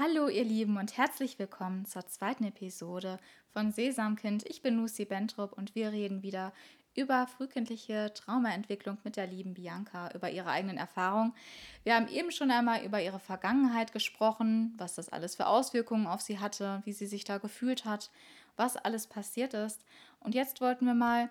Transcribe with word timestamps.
Hallo 0.00 0.28
ihr 0.28 0.44
Lieben 0.44 0.76
und 0.76 0.96
herzlich 0.96 1.40
willkommen 1.40 1.84
zur 1.84 2.06
zweiten 2.06 2.44
Episode 2.44 3.18
von 3.52 3.72
Sesamkind. 3.72 4.48
Ich 4.48 4.62
bin 4.62 4.76
Lucy 4.76 5.04
Bentrup 5.04 5.54
und 5.54 5.74
wir 5.74 5.90
reden 5.90 6.22
wieder 6.22 6.52
über 6.94 7.26
frühkindliche 7.26 8.14
Traumaentwicklung 8.14 8.98
mit 9.02 9.16
der 9.16 9.26
lieben 9.26 9.54
Bianca, 9.54 10.12
über 10.14 10.30
ihre 10.30 10.50
eigenen 10.50 10.76
Erfahrungen. 10.76 11.34
Wir 11.82 11.96
haben 11.96 12.06
eben 12.06 12.30
schon 12.30 12.52
einmal 12.52 12.84
über 12.84 13.02
ihre 13.02 13.18
Vergangenheit 13.18 13.92
gesprochen, 13.92 14.72
was 14.78 14.94
das 14.94 15.08
alles 15.08 15.34
für 15.34 15.48
Auswirkungen 15.48 16.06
auf 16.06 16.20
sie 16.20 16.38
hatte, 16.38 16.80
wie 16.84 16.92
sie 16.92 17.06
sich 17.06 17.24
da 17.24 17.38
gefühlt 17.38 17.84
hat, 17.84 18.12
was 18.54 18.76
alles 18.76 19.08
passiert 19.08 19.52
ist. 19.52 19.84
Und 20.20 20.32
jetzt 20.32 20.60
wollten 20.60 20.86
wir 20.86 20.94
mal 20.94 21.28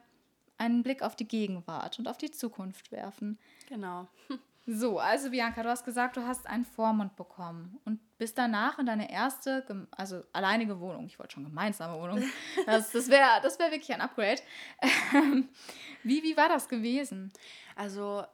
einen 0.57 0.83
Blick 0.83 1.03
auf 1.03 1.15
die 1.15 1.27
Gegenwart 1.27 1.99
und 1.99 2.09
auf 2.09 2.17
die 2.17 2.31
Zukunft 2.31 2.91
werfen. 2.91 3.39
Genau. 3.69 4.09
So, 4.69 4.99
also 4.99 5.29
Bianca, 5.29 5.63
du 5.63 5.69
hast 5.69 5.85
gesagt, 5.85 6.17
du 6.17 6.27
hast 6.27 6.45
einen 6.45 6.65
Vormund 6.65 7.15
bekommen 7.15 7.79
und 7.85 8.01
bist 8.17 8.37
danach 8.37 8.79
in 8.79 8.85
deine 8.85 9.09
erste, 9.09 9.65
also 9.91 10.23
alleinige 10.33 10.81
Wohnung, 10.81 11.05
ich 11.05 11.17
wollte 11.17 11.35
schon 11.35 11.45
gemeinsame 11.45 11.97
Wohnung, 11.97 12.21
das, 12.65 12.91
das 12.91 13.07
wäre 13.07 13.39
das 13.41 13.57
wär 13.59 13.71
wirklich 13.71 13.93
ein 13.93 14.01
Upgrade. 14.01 14.41
wie, 16.03 16.21
wie 16.21 16.35
war 16.35 16.49
das 16.49 16.67
gewesen? 16.67 17.31
Also 17.77 18.25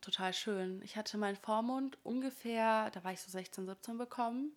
total 0.00 0.32
schön. 0.32 0.80
Ich 0.82 0.96
hatte 0.96 1.18
meinen 1.18 1.36
Vormund 1.36 1.98
ungefähr, 2.04 2.90
da 2.92 3.04
war 3.04 3.12
ich 3.12 3.20
so 3.20 3.30
16, 3.30 3.66
17 3.66 3.98
bekommen. 3.98 4.52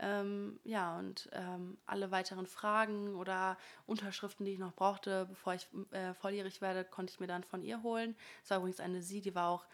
Ähm, 0.00 0.58
ja, 0.64 0.98
und 0.98 1.30
ähm, 1.34 1.78
alle 1.86 2.10
weiteren 2.10 2.48
Fragen 2.48 3.14
oder 3.14 3.56
Unterschriften, 3.86 4.44
die 4.44 4.54
ich 4.54 4.58
noch 4.58 4.74
brauchte, 4.74 5.26
bevor 5.26 5.54
ich 5.54 5.68
äh, 5.92 6.14
volljährig 6.14 6.60
werde, 6.60 6.84
konnte 6.84 7.12
ich 7.12 7.20
mir 7.20 7.28
dann 7.28 7.44
von 7.44 7.62
ihr 7.62 7.84
holen. 7.84 8.16
Es 8.42 8.50
war 8.50 8.58
übrigens 8.58 8.80
eine 8.80 9.02
sie, 9.02 9.20
die 9.20 9.36
war 9.36 9.50
auch 9.50 9.64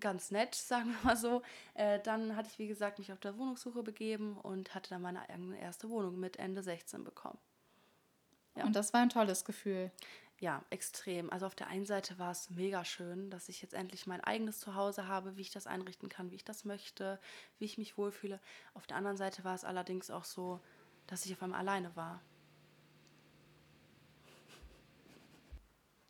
ganz 0.00 0.30
nett, 0.30 0.54
sagen 0.54 0.90
wir 0.90 1.04
mal 1.04 1.16
so. 1.16 1.42
Äh, 1.74 2.00
dann 2.00 2.36
hatte 2.36 2.48
ich, 2.50 2.58
wie 2.58 2.68
gesagt, 2.68 2.98
mich 2.98 3.12
auf 3.12 3.20
der 3.20 3.36
Wohnungssuche 3.36 3.82
begeben 3.82 4.36
und 4.38 4.74
hatte 4.74 4.90
dann 4.90 5.02
meine 5.02 5.28
eigene 5.28 5.58
erste 5.60 5.88
Wohnung 5.90 6.18
mit 6.18 6.38
Ende 6.38 6.62
16 6.62 7.04
bekommen. 7.04 7.38
Ja. 8.56 8.64
Und 8.64 8.76
das 8.76 8.92
war 8.92 9.00
ein 9.00 9.08
tolles 9.08 9.44
Gefühl. 9.44 9.90
Ja, 10.38 10.64
extrem. 10.70 11.30
Also 11.30 11.46
auf 11.46 11.54
der 11.54 11.68
einen 11.68 11.86
Seite 11.86 12.18
war 12.18 12.32
es 12.32 12.50
mega 12.50 12.84
schön, 12.84 13.30
dass 13.30 13.48
ich 13.48 13.62
jetzt 13.62 13.74
endlich 13.74 14.08
mein 14.08 14.20
eigenes 14.22 14.58
Zuhause 14.58 15.06
habe, 15.06 15.36
wie 15.36 15.42
ich 15.42 15.52
das 15.52 15.68
einrichten 15.68 16.08
kann, 16.08 16.32
wie 16.32 16.34
ich 16.34 16.44
das 16.44 16.64
möchte, 16.64 17.20
wie 17.58 17.64
ich 17.64 17.78
mich 17.78 17.96
wohlfühle. 17.96 18.40
Auf 18.74 18.86
der 18.86 18.96
anderen 18.96 19.16
Seite 19.16 19.44
war 19.44 19.54
es 19.54 19.64
allerdings 19.64 20.10
auch 20.10 20.24
so, 20.24 20.60
dass 21.06 21.24
ich 21.24 21.32
auf 21.32 21.42
einmal 21.42 21.60
alleine 21.60 21.94
war. 21.94 22.20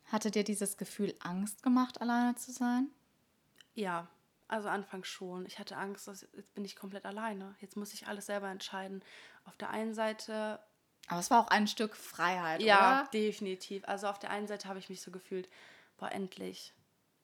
Hatte 0.05 0.31
dir 0.31 0.43
dieses 0.43 0.77
Gefühl 0.77 1.13
Angst 1.19 1.61
gemacht, 1.63 2.01
alleine 2.01 2.35
zu 2.35 2.51
sein? 2.51 2.89
Ja, 3.75 4.07
also 4.47 4.69
anfangs 4.69 5.07
schon. 5.07 5.45
Ich 5.45 5.57
hatte 5.57 5.77
Angst, 5.77 6.07
dass 6.07 6.27
jetzt 6.33 6.53
bin 6.53 6.63
ich 6.63 6.75
komplett 6.75 7.05
alleine. 7.05 7.55
Jetzt 7.59 7.75
muss 7.75 7.93
ich 7.93 8.07
alles 8.07 8.27
selber 8.27 8.49
entscheiden. 8.49 9.03
Auf 9.45 9.57
der 9.57 9.69
einen 9.69 9.93
Seite. 9.93 10.59
Aber 11.07 11.19
es 11.19 11.31
war 11.31 11.43
auch 11.43 11.47
ein 11.47 11.67
Stück 11.67 11.95
Freiheit, 11.95 12.61
ja, 12.61 13.01
oder? 13.01 13.09
definitiv. 13.11 13.83
Also 13.87 14.07
auf 14.07 14.19
der 14.19 14.29
einen 14.29 14.47
Seite 14.47 14.69
habe 14.69 14.79
ich 14.79 14.89
mich 14.89 15.01
so 15.01 15.11
gefühlt, 15.11 15.49
boah, 15.97 16.11
endlich. 16.11 16.73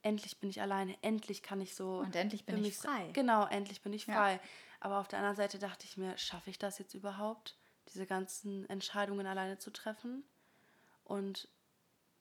Endlich 0.01 0.39
bin 0.39 0.49
ich 0.49 0.61
alleine, 0.61 0.97
endlich 1.01 1.43
kann 1.43 1.61
ich 1.61 1.75
so. 1.75 1.99
Und 1.99 2.15
endlich 2.15 2.45
bin 2.45 2.63
ich 2.63 2.77
frei. 2.77 3.11
Genau, 3.13 3.45
endlich 3.45 3.81
bin 3.81 3.93
ich 3.93 4.05
frei. 4.05 4.33
Ja. 4.33 4.39
Aber 4.79 4.99
auf 4.99 5.07
der 5.07 5.19
anderen 5.19 5.35
Seite 5.35 5.59
dachte 5.59 5.85
ich 5.85 5.97
mir, 5.97 6.17
schaffe 6.17 6.49
ich 6.49 6.57
das 6.57 6.79
jetzt 6.79 6.93
überhaupt, 6.93 7.57
diese 7.89 8.05
ganzen 8.05 8.67
Entscheidungen 8.69 9.27
alleine 9.27 9.59
zu 9.59 9.71
treffen? 9.71 10.23
Und 11.03 11.47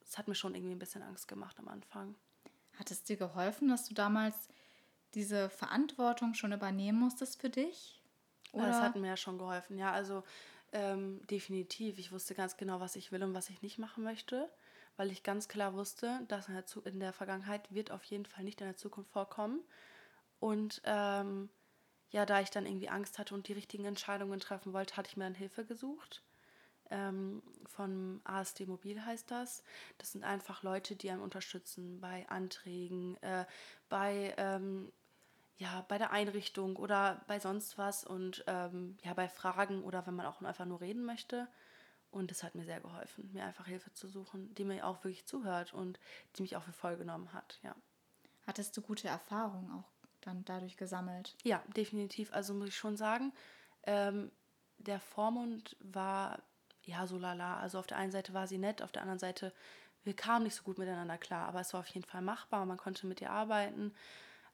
es 0.02 0.18
hat 0.18 0.28
mir 0.28 0.34
schon 0.34 0.54
irgendwie 0.54 0.74
ein 0.74 0.80
bisschen 0.80 1.02
Angst 1.02 1.28
gemacht 1.28 1.58
am 1.58 1.68
Anfang. 1.68 2.16
Hat 2.78 2.90
es 2.90 3.02
dir 3.02 3.16
geholfen, 3.16 3.68
dass 3.68 3.88
du 3.88 3.94
damals 3.94 4.48
diese 5.14 5.48
Verantwortung 5.50 6.34
schon 6.34 6.52
übernehmen 6.52 6.98
musstest 6.98 7.40
für 7.40 7.50
dich? 7.50 8.02
Oder? 8.52 8.68
Das 8.68 8.80
hat 8.80 8.96
mir 8.96 9.08
ja 9.08 9.16
schon 9.16 9.38
geholfen, 9.38 9.78
ja. 9.78 9.92
Also 9.92 10.22
ähm, 10.72 11.20
definitiv. 11.26 11.98
Ich 11.98 12.12
wusste 12.12 12.34
ganz 12.34 12.56
genau, 12.56 12.80
was 12.80 12.96
ich 12.96 13.10
will 13.10 13.22
und 13.22 13.34
was 13.34 13.50
ich 13.50 13.62
nicht 13.62 13.78
machen 13.78 14.04
möchte, 14.04 14.48
weil 14.96 15.10
ich 15.10 15.22
ganz 15.22 15.48
klar 15.48 15.74
wusste, 15.74 16.20
dass 16.28 16.48
in 16.48 16.54
der, 16.54 16.64
in 16.84 17.00
der 17.00 17.12
Vergangenheit 17.12 17.72
wird 17.72 17.90
auf 17.90 18.04
jeden 18.04 18.26
Fall 18.26 18.44
nicht 18.44 18.60
in 18.60 18.66
der 18.66 18.76
Zukunft 18.76 19.10
vorkommen. 19.10 19.60
Und 20.40 20.80
ähm, 20.84 21.48
ja, 22.10 22.24
da 22.26 22.40
ich 22.40 22.50
dann 22.50 22.66
irgendwie 22.66 22.88
Angst 22.88 23.18
hatte 23.18 23.34
und 23.34 23.48
die 23.48 23.52
richtigen 23.52 23.84
Entscheidungen 23.84 24.40
treffen 24.40 24.72
wollte, 24.72 24.96
hatte 24.96 25.08
ich 25.10 25.16
mir 25.16 25.24
dann 25.24 25.34
Hilfe 25.34 25.64
gesucht 25.64 26.22
ähm, 26.90 27.42
von 27.66 28.20
ASD 28.24 28.66
Mobil 28.66 29.04
heißt 29.04 29.30
das. 29.30 29.62
Das 29.98 30.12
sind 30.12 30.24
einfach 30.24 30.62
Leute, 30.62 30.96
die 30.96 31.10
einem 31.10 31.22
unterstützen 31.22 32.00
bei 32.00 32.28
Anträgen, 32.28 33.16
äh, 33.22 33.44
bei, 33.88 34.34
ähm, 34.36 34.92
ja, 35.56 35.84
bei 35.88 35.98
der 35.98 36.12
Einrichtung 36.12 36.76
oder 36.76 37.22
bei 37.26 37.40
sonst 37.40 37.78
was 37.78 38.04
und 38.04 38.44
ähm, 38.46 38.96
ja, 39.02 39.14
bei 39.14 39.28
Fragen 39.28 39.82
oder 39.82 40.06
wenn 40.06 40.14
man 40.14 40.26
auch 40.26 40.40
einfach 40.42 40.66
nur 40.66 40.80
reden 40.80 41.04
möchte. 41.04 41.48
Und 42.10 42.30
das 42.30 42.42
hat 42.42 42.54
mir 42.54 42.64
sehr 42.64 42.80
geholfen, 42.80 43.30
mir 43.32 43.44
einfach 43.44 43.66
Hilfe 43.66 43.92
zu 43.92 44.08
suchen, 44.08 44.54
die 44.54 44.64
mir 44.64 44.86
auch 44.86 45.04
wirklich 45.04 45.26
zuhört 45.26 45.74
und 45.74 46.00
die 46.36 46.42
mich 46.42 46.56
auch 46.56 46.62
für 46.62 46.72
voll 46.72 46.96
genommen 46.96 47.32
hat, 47.32 47.58
ja. 47.62 47.74
Hattest 48.46 48.74
du 48.78 48.80
gute 48.80 49.08
Erfahrungen 49.08 49.70
auch 49.72 49.92
dann 50.22 50.42
dadurch 50.46 50.78
gesammelt? 50.78 51.36
Ja, 51.44 51.62
definitiv. 51.76 52.32
Also 52.32 52.54
muss 52.54 52.68
ich 52.68 52.76
schon 52.76 52.96
sagen, 52.96 53.34
ähm, 53.82 54.30
der 54.78 55.00
Vormund 55.00 55.76
war 55.80 56.42
ja, 56.88 57.06
so 57.06 57.18
lala. 57.18 57.58
Also 57.58 57.78
auf 57.78 57.86
der 57.86 57.98
einen 57.98 58.12
Seite 58.12 58.32
war 58.34 58.46
sie 58.46 58.58
nett, 58.58 58.82
auf 58.82 58.92
der 58.92 59.02
anderen 59.02 59.18
Seite, 59.18 59.52
wir 60.04 60.16
kamen 60.16 60.44
nicht 60.44 60.54
so 60.54 60.62
gut 60.62 60.78
miteinander 60.78 61.18
klar. 61.18 61.46
Aber 61.46 61.60
es 61.60 61.72
war 61.74 61.80
auf 61.80 61.88
jeden 61.88 62.06
Fall 62.06 62.22
machbar, 62.22 62.64
man 62.64 62.78
konnte 62.78 63.06
mit 63.06 63.20
ihr 63.20 63.30
arbeiten. 63.30 63.94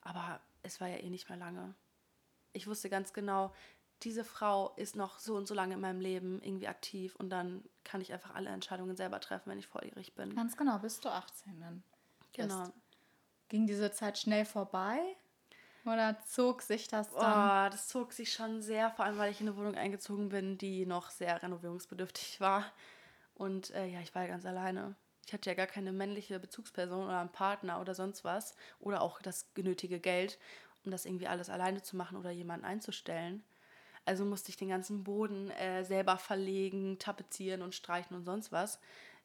Aber 0.03 0.41
es 0.63 0.81
war 0.81 0.89
ja 0.89 0.97
eh 0.97 1.11
nicht 1.11 1.29
mehr 1.29 1.39
lange. 1.39 1.75
Ich 2.53 2.67
wusste 2.67 2.91
ganz 2.91 3.13
genau, 3.13 3.53
diese 4.03 4.25
Frau 4.25 4.75
ist 4.77 4.97
noch 4.97 5.19
so 5.19 5.37
und 5.37 5.47
so 5.47 5.55
lange 5.55 5.75
in 5.75 5.81
meinem 5.81 6.01
Leben 6.01 6.43
irgendwie 6.43 6.69
aktiv 6.69 7.15
und 7.17 7.31
dann 7.31 7.65
kann 7.85 8.01
ich 8.01 8.13
einfach 8.13 8.35
alle 8.35 8.51
Entscheidungen 8.51 8.97
selber 8.97 9.21
treffen, 9.21 9.51
wenn 9.51 9.59
ich 9.59 9.67
volljährig 9.67 10.15
bin. 10.15 10.35
Ganz 10.35 10.57
genau, 10.57 10.79
bist 10.79 11.05
du 11.05 11.09
18 11.09 11.61
dann. 11.61 11.83
Genau. 12.33 12.69
Ging 13.49 13.67
diese 13.67 13.93
Zeit 13.93 14.19
schnell 14.19 14.45
vorbei? 14.45 14.99
Oder 15.85 16.17
zog 16.27 16.63
sich 16.63 16.89
das 16.89 17.11
dann? 17.11 17.69
Oh, 17.69 17.71
das 17.71 17.89
zog 17.89 18.13
sich 18.13 18.33
schon 18.33 18.63
sehr, 18.63 18.91
vor 18.91 19.05
allem 19.05 19.19
weil 19.19 19.31
ich 19.31 19.41
in 19.41 19.49
eine 19.49 19.57
Wohnung 19.57 19.75
eingezogen 19.75 20.31
bin, 20.31 20.57
die 20.57 20.87
noch 20.87 21.11
sehr 21.11 21.43
renovierungsbedürftig 21.43 22.41
war. 22.41 22.65
Und 23.35 23.71
äh, 23.71 23.87
ja, 23.87 24.01
ich 24.01 24.15
war 24.15 24.23
ja 24.23 24.29
ganz 24.29 24.47
alleine. 24.47 24.95
Ich 25.27 25.33
hatte 25.33 25.51
ja 25.51 25.55
gar 25.55 25.67
keine 25.67 25.93
männliche 25.93 26.39
Bezugsperson 26.39 27.05
oder 27.05 27.21
einen 27.21 27.33
Partner 27.33 27.81
oder 27.81 27.95
sonst 27.95 28.25
was. 28.25 28.55
Oder 28.81 29.03
auch 29.03 29.21
das 29.21 29.53
genötige 29.55 30.01
Geld, 30.01 30.39
um 30.85 30.91
das 30.91 31.05
irgendwie 31.05 31.29
alles 31.29 31.51
alleine 31.51 31.83
zu 31.83 31.97
machen 31.97 32.17
oder 32.17 32.31
jemanden 32.31 32.65
einzustellen. 32.65 33.43
Also 34.07 34.25
musste 34.25 34.51
ich 34.51 34.57
den 34.57 34.69
ganzen 34.69 35.05
Boden 35.05 35.51
äh, 35.51 35.85
selber 35.85 36.19
verlegen, 36.19 36.99
tapezieren 36.99 37.63
und 37.63 37.75
streichen 37.75 38.17
und 38.17 38.25
sonst 38.25 38.53
was. 38.53 38.79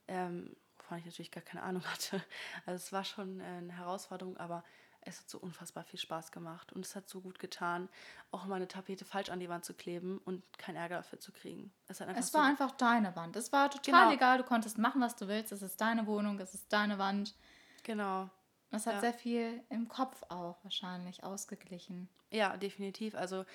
Ähm, 0.07 0.55
wovon 0.77 0.97
ich 0.97 1.05
natürlich 1.05 1.31
gar 1.31 1.43
keine 1.43 1.63
Ahnung 1.63 1.83
hatte. 1.91 2.23
Also 2.65 2.83
es 2.83 2.91
war 2.91 3.03
schon 3.03 3.39
äh, 3.39 3.43
eine 3.43 3.77
Herausforderung, 3.77 4.37
aber 4.37 4.63
es 5.01 5.19
hat 5.19 5.29
so 5.29 5.39
unfassbar 5.39 5.83
viel 5.83 5.99
Spaß 5.99 6.31
gemacht 6.31 6.73
und 6.73 6.85
es 6.85 6.95
hat 6.95 7.07
so 7.09 7.21
gut 7.21 7.39
getan, 7.39 7.89
auch 8.31 8.45
mal 8.45 8.55
eine 8.55 8.67
Tapete 8.67 9.05
falsch 9.05 9.29
an 9.29 9.39
die 9.39 9.49
Wand 9.49 9.65
zu 9.65 9.73
kleben 9.73 10.19
und 10.25 10.43
keinen 10.57 10.75
Ärger 10.75 10.97
dafür 10.97 11.19
zu 11.19 11.31
kriegen. 11.31 11.71
Es, 11.87 12.01
einfach 12.01 12.17
es 12.17 12.33
war 12.33 12.43
so 12.43 12.49
einfach 12.49 12.71
deine 12.71 13.15
Wand. 13.15 13.35
Es 13.35 13.51
war 13.51 13.69
total 13.69 14.05
genau. 14.05 14.15
egal, 14.15 14.37
du 14.37 14.43
konntest 14.43 14.77
machen, 14.77 15.01
was 15.01 15.15
du 15.15 15.27
willst. 15.27 15.51
Es 15.51 15.61
ist 15.61 15.79
deine 15.79 16.05
Wohnung, 16.05 16.39
es 16.39 16.53
ist 16.53 16.71
deine 16.71 16.97
Wand. 16.97 17.35
Genau. 17.83 18.29
Das 18.71 18.85
hat 18.85 18.95
ja. 18.95 18.99
sehr 18.99 19.13
viel 19.13 19.63
im 19.69 19.87
Kopf 19.87 20.23
auch 20.29 20.63
wahrscheinlich 20.63 21.23
ausgeglichen. 21.23 22.09
Ja, 22.31 22.57
definitiv. 22.57 23.15
Also 23.15 23.45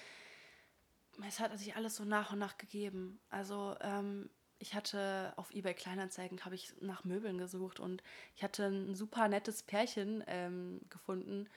es 1.27 1.39
hat 1.39 1.57
sich 1.59 1.77
alles 1.77 1.97
so 1.97 2.05
nach 2.05 2.33
und 2.33 2.41
nach 2.41 2.59
gegeben. 2.59 3.21
Also 3.31 3.77
ähm, 3.81 4.29
ich 4.59 4.75
hatte 4.75 5.33
auf 5.37 5.53
eBay 5.53 5.75
Kleinanzeigen 5.75 6.45
habe 6.45 6.55
ich 6.55 6.73
nach 6.81 7.05
Möbeln 7.05 7.39
gesucht 7.39 7.81
und 7.81 8.03
ich 8.35 8.43
hatte 8.43 8.67
ein 8.67 8.95
super 8.95 9.29
nettes 9.29 9.63
Pärchen 9.63 10.25
ähm, 10.27 10.81
gefunden, 10.91 11.49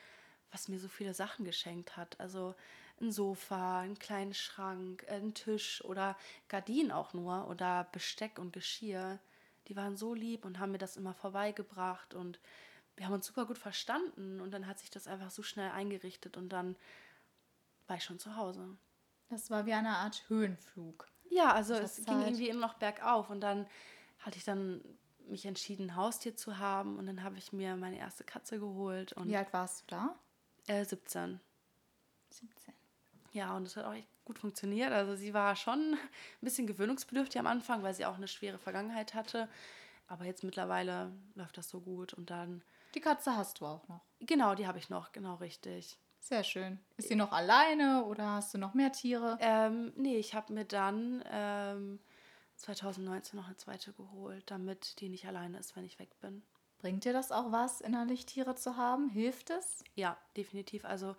was 0.50 0.68
mir 0.68 0.78
so 0.78 0.88
viele 0.88 1.14
Sachen 1.14 1.44
geschenkt 1.44 1.96
hat. 1.96 2.18
Also 2.20 2.54
ein 3.00 3.12
Sofa, 3.12 3.80
einen 3.80 3.98
kleinen 3.98 4.34
Schrank, 4.34 5.06
einen 5.08 5.34
Tisch 5.34 5.84
oder 5.84 6.16
Gardinen 6.48 6.90
auch 6.90 7.12
nur 7.12 7.48
oder 7.48 7.88
Besteck 7.92 8.38
und 8.38 8.52
Geschirr. 8.52 9.18
Die 9.68 9.76
waren 9.76 9.96
so 9.96 10.14
lieb 10.14 10.44
und 10.44 10.58
haben 10.58 10.72
mir 10.72 10.78
das 10.78 10.96
immer 10.96 11.14
vorbeigebracht 11.14 12.14
und 12.14 12.40
wir 12.96 13.06
haben 13.06 13.12
uns 13.12 13.26
super 13.26 13.46
gut 13.46 13.58
verstanden 13.58 14.40
und 14.40 14.50
dann 14.50 14.66
hat 14.66 14.78
sich 14.80 14.90
das 14.90 15.06
einfach 15.06 15.30
so 15.30 15.42
schnell 15.42 15.70
eingerichtet 15.70 16.36
und 16.36 16.48
dann 16.48 16.76
war 17.86 17.96
ich 17.96 18.04
schon 18.04 18.18
zu 18.18 18.34
Hause. 18.34 18.76
Das 19.28 19.50
war 19.50 19.66
wie 19.66 19.74
eine 19.74 19.96
Art 19.96 20.24
Höhenflug. 20.28 21.08
Ja, 21.30 21.52
also 21.52 21.74
es 21.74 21.96
Zeit. 21.96 22.06
ging 22.06 22.20
irgendwie 22.20 22.48
immer 22.48 22.60
noch 22.60 22.74
bergauf 22.74 23.30
und 23.30 23.40
dann 23.40 23.66
hatte 24.20 24.38
ich 24.38 24.44
dann 24.44 24.82
mich 25.28 25.46
entschieden, 25.46 25.90
ein 25.90 25.96
Haustier 25.96 26.36
zu 26.36 26.58
haben 26.58 26.98
und 26.98 27.06
dann 27.06 27.22
habe 27.22 27.36
ich 27.38 27.52
mir 27.52 27.76
meine 27.76 27.98
erste 27.98 28.24
Katze 28.24 28.58
geholt. 28.58 29.12
Und 29.12 29.28
Wie 29.28 29.36
alt 29.36 29.52
warst 29.52 29.82
du 29.82 29.86
da? 29.88 30.16
Äh, 30.66 30.84
17. 30.84 31.40
17. 32.30 32.74
Ja, 33.32 33.56
und 33.56 33.66
es 33.66 33.76
hat 33.76 33.84
auch 33.84 33.94
echt 33.94 34.08
gut 34.24 34.38
funktioniert. 34.38 34.92
Also 34.92 35.16
sie 35.16 35.34
war 35.34 35.56
schon 35.56 35.94
ein 35.94 35.98
bisschen 36.40 36.66
gewöhnungsbedürftig 36.66 37.38
am 37.38 37.46
Anfang, 37.46 37.82
weil 37.82 37.94
sie 37.94 38.06
auch 38.06 38.16
eine 38.16 38.28
schwere 38.28 38.58
Vergangenheit 38.58 39.14
hatte. 39.14 39.48
Aber 40.06 40.24
jetzt 40.24 40.44
mittlerweile 40.44 41.12
läuft 41.34 41.58
das 41.58 41.68
so 41.68 41.80
gut 41.80 42.14
und 42.14 42.30
dann. 42.30 42.62
Die 42.94 43.00
Katze 43.00 43.36
hast 43.36 43.60
du 43.60 43.66
auch 43.66 43.86
noch. 43.88 44.00
Genau, 44.20 44.54
die 44.54 44.66
habe 44.66 44.78
ich 44.78 44.88
noch, 44.88 45.12
genau 45.12 45.34
richtig. 45.36 45.98
Sehr 46.28 46.44
schön. 46.44 46.78
Ist 46.98 47.08
sie 47.08 47.14
noch 47.14 47.32
alleine 47.32 48.04
oder 48.04 48.32
hast 48.34 48.52
du 48.52 48.58
noch 48.58 48.74
mehr 48.74 48.92
Tiere? 48.92 49.38
Ähm, 49.40 49.94
nee, 49.96 50.18
ich 50.18 50.34
habe 50.34 50.52
mir 50.52 50.66
dann 50.66 51.24
ähm, 51.32 52.00
2019 52.56 53.38
noch 53.38 53.46
eine 53.46 53.56
zweite 53.56 53.94
geholt, 53.94 54.42
damit 54.50 55.00
die 55.00 55.08
nicht 55.08 55.26
alleine 55.26 55.56
ist, 55.56 55.74
wenn 55.74 55.86
ich 55.86 55.98
weg 55.98 56.10
bin. 56.20 56.42
Bringt 56.80 57.06
dir 57.06 57.14
das 57.14 57.32
auch 57.32 57.50
was, 57.50 57.80
innerlich 57.80 58.26
Tiere 58.26 58.54
zu 58.56 58.76
haben? 58.76 59.08
Hilft 59.08 59.48
es? 59.48 59.82
Ja, 59.94 60.18
definitiv. 60.36 60.84
Also 60.84 61.16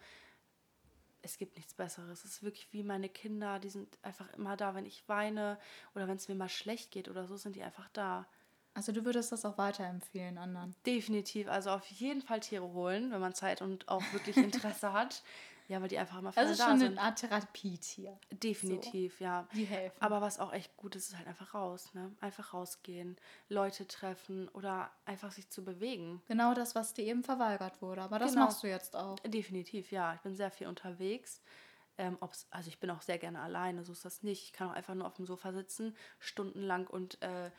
es 1.24 1.40
gibt 1.40 1.56
nichts 1.56 1.74
Besseres. 1.74 2.24
Es 2.24 2.36
ist 2.36 2.44
wirklich 2.44 2.72
wie 2.72 2.84
meine 2.84 3.10
Kinder, 3.10 3.58
die 3.58 3.70
sind 3.70 3.98
einfach 4.04 4.32
immer 4.34 4.58
da, 4.58 4.76
wenn 4.76 4.86
ich 4.86 5.10
weine 5.10 5.58
oder 5.96 6.08
wenn 6.08 6.18
es 6.18 6.28
mir 6.28 6.36
mal 6.36 6.50
schlecht 6.50 6.92
geht 6.92 7.10
oder 7.10 7.26
so, 7.26 7.36
sind 7.36 7.56
die 7.56 7.64
einfach 7.64 7.90
da. 7.94 8.28
Also 8.74 8.92
du 8.92 9.06
würdest 9.06 9.32
das 9.32 9.46
auch 9.46 9.58
weiterempfehlen 9.58 10.38
anderen? 10.38 10.76
Definitiv. 10.86 11.48
Also 11.48 11.72
auf 11.72 11.86
jeden 11.88 12.22
Fall 12.22 12.40
Tiere 12.40 12.72
holen, 12.74 13.12
wenn 13.12 13.20
man 13.20 13.34
Zeit 13.34 13.62
und 13.62 13.88
auch 13.88 14.04
wirklich 14.14 14.38
Interesse 14.38 14.94
hat. 14.94 15.24
Ja, 15.70 15.80
weil 15.82 15.88
die 15.88 16.00
einfach 16.00 16.18
immer 16.18 16.36
also 16.36 16.56
da 16.56 16.70
sind. 16.70 16.80
Schon 16.80 16.98
eine 16.98 17.02
Art 17.02 17.20
Therapietier. 17.20 18.18
Definitiv, 18.32 19.20
so. 19.20 19.24
ja. 19.24 19.48
Die 19.54 19.66
helfen. 19.66 19.96
Aber 20.00 20.20
was 20.20 20.40
auch 20.40 20.52
echt 20.52 20.76
gut 20.78 20.96
ist, 20.96 21.10
ist 21.10 21.18
halt 21.18 21.28
einfach 21.28 21.54
raus, 21.54 21.94
ne? 21.94 22.12
Einfach 22.22 22.56
rausgehen, 22.56 23.18
Leute 23.50 23.88
treffen 23.88 24.50
oder 24.50 24.90
einfach 25.06 25.32
sich 25.32 25.48
zu 25.50 25.64
bewegen. 25.64 26.24
Genau 26.28 26.56
das, 26.56 26.74
was 26.74 26.96
dir 26.96 27.06
eben 27.06 27.24
verweigert 27.24 27.84
wurde. 27.84 28.02
Aber 28.02 28.18
das 28.18 28.32
genau. 28.32 28.46
machst 28.46 28.64
du 28.64 28.68
jetzt 28.68 28.96
auch. 28.96 29.20
Definitiv, 29.20 29.92
ja. 29.92 30.16
Ich 30.16 30.22
bin 30.22 30.36
sehr 30.36 30.50
viel 30.50 30.66
unterwegs. 30.66 31.40
Ähm, 32.00 32.18
also 32.50 32.68
ich 32.68 32.80
bin 32.80 32.90
auch 32.90 33.04
sehr 33.04 33.20
gerne 33.20 33.40
alleine, 33.40 33.84
so 33.84 33.92
ist 33.92 34.06
das 34.06 34.24
nicht. 34.24 34.46
Ich 34.46 34.54
kann 34.54 34.70
auch 34.70 34.74
einfach 34.74 34.96
nur 34.96 35.06
auf 35.06 35.14
dem 35.14 35.28
Sofa 35.28 35.54
sitzen, 35.54 35.96
stundenlang 36.18 36.88
und 36.88 37.22
äh, 37.22 37.52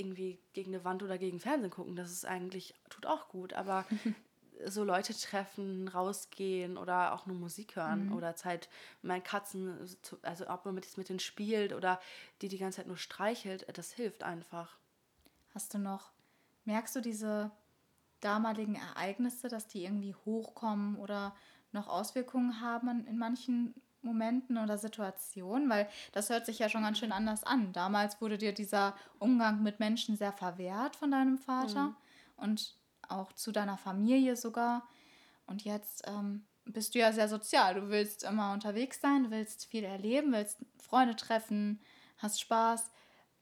irgendwie 0.00 0.38
gegen 0.52 0.74
eine 0.74 0.84
Wand 0.84 1.02
oder 1.02 1.18
gegen 1.18 1.38
Fernsehen 1.38 1.70
gucken. 1.70 1.94
Das 1.94 2.10
ist 2.10 2.24
eigentlich, 2.24 2.74
tut 2.88 3.06
auch 3.06 3.28
gut. 3.28 3.52
Aber 3.52 3.84
so 4.66 4.84
Leute 4.84 5.14
treffen, 5.14 5.88
rausgehen 5.88 6.76
oder 6.76 7.14
auch 7.14 7.26
nur 7.26 7.36
Musik 7.36 7.76
hören 7.76 8.06
mhm. 8.06 8.14
oder 8.14 8.36
Zeit 8.36 8.68
mit 9.02 9.08
meinen 9.08 9.22
Katzen, 9.22 9.78
also 10.22 10.48
ob 10.48 10.64
man 10.64 10.74
mit, 10.74 10.96
mit 10.96 11.08
denen 11.08 11.20
spielt 11.20 11.72
oder 11.72 12.00
die 12.42 12.48
die 12.48 12.58
ganze 12.58 12.78
Zeit 12.78 12.86
nur 12.86 12.96
streichelt, 12.96 13.66
das 13.76 13.92
hilft 13.92 14.22
einfach. 14.22 14.76
Hast 15.54 15.74
du 15.74 15.78
noch, 15.78 16.12
merkst 16.64 16.96
du 16.96 17.00
diese 17.00 17.50
damaligen 18.20 18.76
Ereignisse, 18.76 19.48
dass 19.48 19.66
die 19.66 19.84
irgendwie 19.84 20.14
hochkommen 20.14 20.96
oder 20.96 21.34
noch 21.72 21.88
Auswirkungen 21.88 22.60
haben 22.60 23.06
in 23.06 23.16
manchen 23.18 23.74
Momenten 24.02 24.58
oder 24.58 24.78
Situationen? 24.78 25.68
Weil 25.68 25.88
das 26.12 26.30
hört 26.30 26.46
sich 26.46 26.58
ja 26.58 26.68
schon 26.68 26.82
ganz 26.82 26.98
schön 26.98 27.12
anders 27.12 27.44
an. 27.44 27.72
Damals 27.72 28.20
wurde 28.20 28.38
dir 28.38 28.52
dieser 28.52 28.94
Umgang 29.18 29.62
mit 29.62 29.80
Menschen 29.80 30.16
sehr 30.16 30.32
verwehrt 30.32 30.96
von 30.96 31.10
deinem 31.10 31.38
Vater. 31.38 31.88
Mhm. 31.88 31.96
Und 32.36 32.76
auch 33.08 33.32
zu 33.32 33.52
deiner 33.52 33.76
Familie 33.76 34.36
sogar. 34.36 34.88
Und 35.46 35.64
jetzt 35.64 36.02
ähm, 36.06 36.46
bist 36.64 36.94
du 36.94 36.98
ja 36.98 37.12
sehr 37.12 37.28
sozial. 37.28 37.74
Du 37.74 37.88
willst 37.88 38.24
immer 38.24 38.52
unterwegs 38.52 39.00
sein, 39.00 39.24
du 39.24 39.30
willst 39.30 39.66
viel 39.66 39.84
erleben, 39.84 40.32
willst 40.32 40.58
Freunde 40.78 41.16
treffen, 41.16 41.80
hast 42.18 42.40
Spaß. 42.40 42.90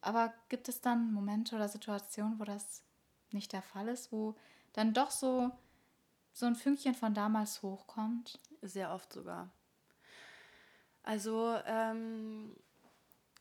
Aber 0.01 0.33
gibt 0.49 0.69
es 0.69 0.81
dann 0.81 1.13
Momente 1.13 1.57
oder 1.57 1.69
Situationen, 1.69 2.39
wo 2.39 2.45
das 2.45 2.83
nicht 3.31 3.53
der 3.53 3.63
Fall 3.63 3.89
ist, 3.89 4.13
wo 4.13 4.37
dann 4.73 4.95
doch 4.95 5.11
so, 5.11 5.51
so 6.33 6.47
ein 6.47 6.55
Fünkchen 6.55 6.95
von 6.95 7.15
damals 7.15 7.63
hochkommt? 7.63 8.39
Sehr 8.63 8.93
oft 8.93 9.13
sogar. 9.13 9.51
Also 11.09 11.59
ähm, 11.65 12.55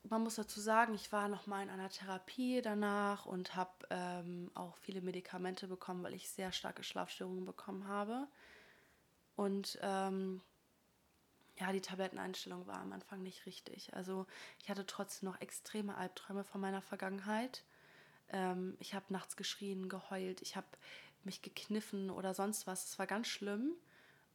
man 0.08 0.22
muss 0.22 0.36
dazu 0.36 0.58
sagen, 0.58 0.94
ich 0.94 1.12
war 1.12 1.28
noch 1.28 1.46
mal 1.46 1.62
in 1.62 1.68
einer 1.68 1.90
Therapie 1.90 2.62
danach 2.62 3.26
und 3.26 3.56
habe 3.56 3.72
ähm, 3.90 4.50
auch 4.54 4.74
viele 4.78 5.02
Medikamente 5.02 5.68
bekommen, 5.68 6.02
weil 6.02 6.14
ich 6.14 6.30
sehr 6.30 6.50
starke 6.50 6.82
Schlafstörungen 6.82 7.44
bekommen 7.44 7.86
habe. 7.86 8.26
Und 9.36 9.78
ähm, 9.82 10.40
ja, 11.58 11.70
die 11.70 11.82
Tabletteneinstellung 11.82 12.66
war 12.66 12.80
am 12.80 12.94
Anfang 12.94 13.22
nicht 13.22 13.44
richtig. 13.44 13.92
Also 13.92 14.26
ich 14.62 14.70
hatte 14.70 14.86
trotzdem 14.86 15.28
noch 15.28 15.38
extreme 15.42 15.94
Albträume 15.94 16.44
von 16.44 16.62
meiner 16.62 16.80
Vergangenheit. 16.80 17.64
Ähm, 18.30 18.78
ich 18.80 18.94
habe 18.94 19.12
nachts 19.12 19.36
geschrien, 19.36 19.90
geheult, 19.90 20.40
ich 20.40 20.56
habe 20.56 20.68
mich 21.22 21.42
gekniffen 21.42 22.08
oder 22.08 22.32
sonst 22.32 22.66
was. 22.66 22.86
Es 22.86 22.98
war 22.98 23.06
ganz 23.06 23.26
schlimm. 23.26 23.74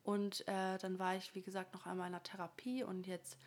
Und 0.03 0.47
äh, 0.47 0.77
dann 0.77 0.99
war 0.99 1.15
ich, 1.15 1.33
wie 1.33 1.41
gesagt, 1.41 1.73
noch 1.73 1.85
einmal 1.85 2.07
in 2.07 2.13
einer 2.13 2.23
Therapie 2.23 2.83
und 2.83 3.07
jetzt 3.07 3.37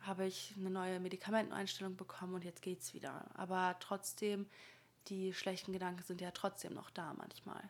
habe 0.00 0.26
ich 0.26 0.54
eine 0.56 0.70
neue 0.70 1.00
Medikamenteneinstellung 1.00 1.96
bekommen 1.96 2.34
und 2.34 2.44
jetzt 2.44 2.62
geht's 2.62 2.94
wieder. 2.94 3.24
Aber 3.34 3.76
trotzdem, 3.80 4.46
die 5.08 5.32
schlechten 5.32 5.72
Gedanken 5.72 6.02
sind 6.02 6.20
ja 6.20 6.30
trotzdem 6.30 6.74
noch 6.74 6.90
da 6.90 7.14
manchmal. 7.14 7.62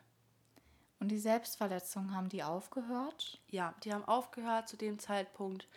Und 0.99 1.09
die 1.09 1.19
Selbstverletzungen 1.19 2.15
haben 2.15 2.29
die 2.29 2.43
aufgehört? 2.43 3.39
Ja, 3.47 3.75
die 3.83 3.93
haben 3.93 4.03
aufgehört 4.03 4.67
zu 4.67 4.77
dem 4.77 4.99
Zeitpunkt 4.99 5.67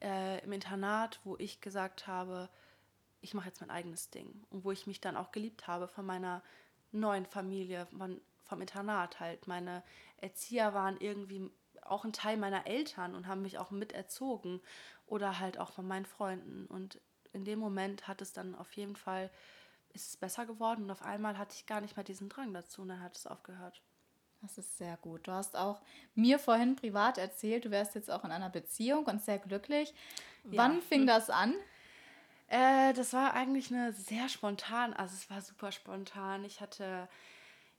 äh, 0.00 0.42
im 0.42 0.52
Internat, 0.52 1.20
wo 1.24 1.36
ich 1.36 1.60
gesagt 1.60 2.06
habe, 2.06 2.48
ich 3.20 3.34
mache 3.34 3.48
jetzt 3.48 3.60
mein 3.60 3.70
eigenes 3.70 4.10
Ding. 4.10 4.44
Und 4.50 4.64
wo 4.64 4.72
ich 4.72 4.86
mich 4.86 5.00
dann 5.00 5.16
auch 5.16 5.32
geliebt 5.32 5.66
habe 5.66 5.86
von 5.86 6.06
meiner 6.06 6.42
neuen 6.92 7.26
Familie, 7.26 7.86
von, 7.86 8.20
vom 8.42 8.60
Internat 8.60 9.20
halt. 9.20 9.46
Meine 9.46 9.82
Erzieher 10.16 10.74
waren 10.74 10.98
irgendwie 10.98 11.50
auch 11.86 12.04
ein 12.04 12.12
Teil 12.12 12.36
meiner 12.36 12.66
Eltern 12.66 13.14
und 13.14 13.26
haben 13.26 13.42
mich 13.42 13.58
auch 13.58 13.70
miterzogen 13.70 14.60
oder 15.06 15.38
halt 15.38 15.58
auch 15.58 15.72
von 15.72 15.86
meinen 15.86 16.06
Freunden. 16.06 16.66
Und 16.66 17.00
in 17.32 17.44
dem 17.44 17.58
Moment 17.58 18.08
hat 18.08 18.22
es 18.22 18.32
dann 18.32 18.54
auf 18.54 18.72
jeden 18.72 18.96
Fall, 18.96 19.30
ist 19.92 20.08
es 20.08 20.16
besser 20.16 20.46
geworden 20.46 20.84
und 20.84 20.90
auf 20.90 21.02
einmal 21.02 21.38
hatte 21.38 21.54
ich 21.56 21.66
gar 21.66 21.80
nicht 21.80 21.96
mehr 21.96 22.04
diesen 22.04 22.28
Drang 22.28 22.52
dazu 22.52 22.82
und 22.82 22.88
dann 22.88 23.02
hat 23.02 23.16
es 23.16 23.26
aufgehört. 23.26 23.82
Das 24.40 24.58
ist 24.58 24.76
sehr 24.76 24.98
gut. 24.98 25.26
Du 25.26 25.32
hast 25.32 25.56
auch 25.56 25.80
mir 26.14 26.38
vorhin 26.38 26.76
privat 26.76 27.16
erzählt, 27.16 27.64
du 27.64 27.70
wärst 27.70 27.94
jetzt 27.94 28.10
auch 28.10 28.24
in 28.24 28.30
einer 28.30 28.50
Beziehung 28.50 29.06
und 29.06 29.22
sehr 29.22 29.38
glücklich. 29.38 29.94
Ja. 30.44 30.58
Wann 30.58 30.82
fing 30.82 31.06
das 31.06 31.30
an? 31.30 31.54
Äh, 32.48 32.92
das 32.92 33.14
war 33.14 33.32
eigentlich 33.34 33.72
eine 33.72 33.92
sehr 33.92 34.28
spontan, 34.28 34.92
also 34.92 35.14
es 35.14 35.30
war 35.30 35.40
super 35.40 35.72
spontan. 35.72 36.44
Ich 36.44 36.60
hatte 36.60 37.08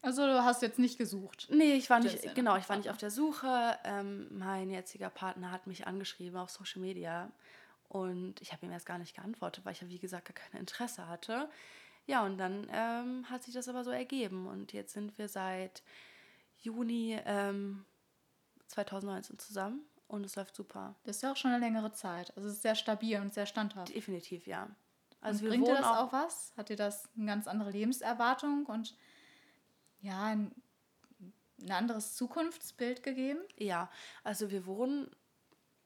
also 0.06 0.26
du 0.26 0.44
hast 0.44 0.62
jetzt 0.62 0.80
nicht 0.80 0.98
gesucht? 0.98 1.48
Nee, 1.50 1.74
ich 1.74 1.90
war 1.90 2.00
nicht, 2.00 2.36
genau, 2.36 2.56
ich 2.58 2.70
war 2.70 2.78
nicht 2.78 2.90
auf 2.90 2.98
der 2.98 3.12
Suche. 3.12 3.78
Ähm, 3.84 4.28
mein 4.38 4.70
jetziger 4.70 5.10
Partner 5.10 5.52
hat 5.52 5.68
mich 5.68 5.88
angeschrieben 5.88 6.38
auf 6.38 6.52
Social 6.52 6.82
Media 6.82 7.32
und 7.90 8.42
ich 8.42 8.54
habe 8.54 8.66
ihm 8.66 8.72
erst 8.72 8.86
gar 8.86 8.98
nicht 8.98 9.16
geantwortet, 9.16 9.66
weil 9.66 9.74
ich 9.74 9.82
ja 9.82 9.90
wie 9.90 10.00
gesagt 10.00 10.28
gar 10.28 10.36
kein 10.36 10.60
Interesse 10.60 11.08
hatte. 11.08 11.50
Ja, 12.06 12.24
und 12.24 12.38
dann 12.38 12.68
ähm, 12.72 13.30
hat 13.30 13.44
sich 13.44 13.54
das 13.54 13.68
aber 13.68 13.84
so 13.84 13.90
ergeben 13.90 14.48
und 14.48 14.74
jetzt 14.74 14.94
sind 14.94 15.18
wir 15.18 15.28
seit 15.28 15.82
Juni 16.60 17.20
ähm, 17.26 17.86
2019 18.68 19.40
zusammen 19.40 19.82
und 20.08 20.24
es 20.24 20.36
läuft 20.36 20.56
super. 20.56 20.96
Das 21.04 21.18
ist 21.18 21.22
ja 21.24 21.32
auch 21.32 21.38
schon 21.38 21.52
eine 21.52 21.60
längere 21.64 21.92
Zeit. 21.94 22.36
Also 22.38 22.50
es 22.50 22.56
ist 22.56 22.62
sehr 22.62 22.76
stabil 22.76 23.20
und 23.20 23.34
sehr 23.34 23.48
standhaft. 23.48 23.94
Definitiv, 23.94 24.46
ja. 24.46 24.70
Also 25.22 25.48
bringt 25.48 25.68
dir 25.68 25.74
das 25.74 25.86
auch, 25.86 26.08
auch 26.08 26.14
was? 26.14 26.54
Hat 26.56 26.70
dir 26.70 26.76
das 26.76 27.10
eine 27.16 27.26
ganz 27.26 27.48
andere 27.48 27.72
Lebenserwartung 27.72 28.68
und 28.68 28.96
ja, 30.06 30.24
ein, 30.26 30.52
ein 31.62 31.72
anderes 31.72 32.16
Zukunftsbild 32.16 33.02
gegeben? 33.02 33.40
Ja, 33.58 33.90
also 34.24 34.52
wir 34.52 34.66
wohnen 34.68 35.10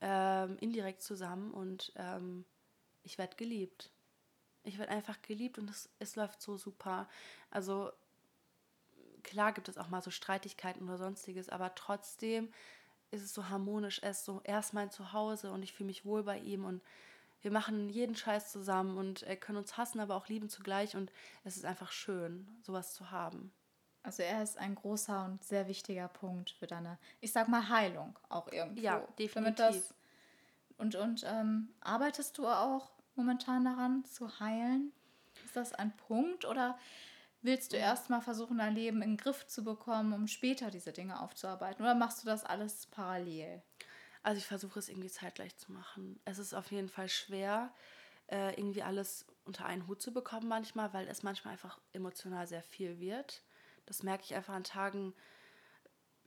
ähm, 0.01 0.57
indirekt 0.59 1.01
zusammen 1.01 1.51
und 1.51 1.93
ähm, 1.95 2.45
ich 3.03 3.17
werde 3.17 3.37
geliebt. 3.37 3.91
Ich 4.63 4.77
werde 4.77 4.91
einfach 4.91 5.21
geliebt 5.21 5.57
und 5.57 5.69
es, 5.69 5.89
es 5.99 6.17
läuft 6.17 6.41
so 6.41 6.57
super. 6.57 7.07
Also 7.49 7.91
klar 9.23 9.53
gibt 9.53 9.69
es 9.69 9.77
auch 9.77 9.87
mal 9.87 10.01
so 10.01 10.11
Streitigkeiten 10.11 10.83
oder 10.83 10.97
sonstiges, 10.97 11.47
aber 11.47 11.73
trotzdem 11.75 12.51
ist 13.11 13.23
es 13.23 13.33
so 13.33 13.47
harmonisch. 13.47 13.99
Er 13.99 14.11
ist 14.11 14.25
so 14.25 14.41
erst 14.43 14.73
mein 14.73 14.91
Zuhause 14.91 15.51
und 15.51 15.63
ich 15.63 15.71
fühle 15.71 15.87
mich 15.87 16.03
wohl 16.03 16.23
bei 16.23 16.39
ihm 16.39 16.65
und 16.65 16.81
wir 17.41 17.51
machen 17.51 17.89
jeden 17.89 18.17
Scheiß 18.17 18.51
zusammen 18.51 18.97
und 18.97 19.23
äh, 19.23 19.37
können 19.37 19.59
uns 19.59 19.77
hassen, 19.77 20.01
aber 20.01 20.15
auch 20.15 20.27
lieben 20.27 20.49
zugleich 20.49 20.97
und 20.97 21.09
es 21.45 21.55
ist 21.55 21.63
einfach 21.63 21.93
schön, 21.93 22.49
sowas 22.61 22.93
zu 22.93 23.11
haben. 23.11 23.53
Also 24.03 24.23
er 24.23 24.41
ist 24.41 24.57
ein 24.57 24.75
großer 24.75 25.25
und 25.25 25.43
sehr 25.43 25.67
wichtiger 25.67 26.07
Punkt 26.07 26.51
für 26.51 26.67
deine, 26.67 26.97
ich 27.19 27.31
sag 27.31 27.47
mal, 27.47 27.67
Heilung 27.69 28.17
auch 28.29 28.51
irgendwo. 28.51 28.81
Ja, 28.81 28.99
definitiv. 29.17 29.57
Das, 29.57 29.93
und 30.77 30.95
und 30.95 31.23
ähm, 31.27 31.69
arbeitest 31.81 32.37
du 32.37 32.47
auch 32.47 32.91
momentan 33.15 33.65
daran 33.65 34.05
zu 34.05 34.39
heilen? 34.39 34.93
Ist 35.43 35.55
das 35.55 35.73
ein 35.73 35.95
Punkt 35.97 36.45
oder 36.45 36.77
willst 37.41 37.73
du 37.73 37.77
erstmal 37.77 38.21
versuchen, 38.21 38.57
dein 38.57 38.75
Leben 38.75 39.01
in 39.01 39.11
den 39.11 39.17
Griff 39.17 39.45
zu 39.47 39.63
bekommen, 39.63 40.13
um 40.13 40.27
später 40.27 40.71
diese 40.71 40.93
Dinge 40.93 41.19
aufzuarbeiten? 41.21 41.83
Oder 41.83 41.95
machst 41.95 42.23
du 42.23 42.27
das 42.27 42.45
alles 42.45 42.85
parallel? 42.87 43.61
Also 44.23 44.39
ich 44.39 44.45
versuche 44.45 44.79
es 44.79 44.89
irgendwie 44.89 45.09
zeitgleich 45.09 45.55
zu 45.57 45.71
machen. 45.71 46.19
Es 46.25 46.39
ist 46.39 46.53
auf 46.53 46.71
jeden 46.71 46.89
Fall 46.89 47.09
schwer, 47.09 47.73
äh, 48.27 48.53
irgendwie 48.59 48.83
alles 48.83 49.25
unter 49.45 49.65
einen 49.65 49.87
Hut 49.87 50.01
zu 50.01 50.13
bekommen 50.13 50.47
manchmal, 50.47 50.93
weil 50.93 51.07
es 51.07 51.23
manchmal 51.23 51.53
einfach 51.53 51.79
emotional 51.93 52.47
sehr 52.47 52.63
viel 52.63 52.99
wird. 52.99 53.43
Das 53.89 54.03
merke 54.03 54.23
ich 54.23 54.35
einfach 54.35 54.53
an 54.53 54.63
Tagen, 54.63 55.15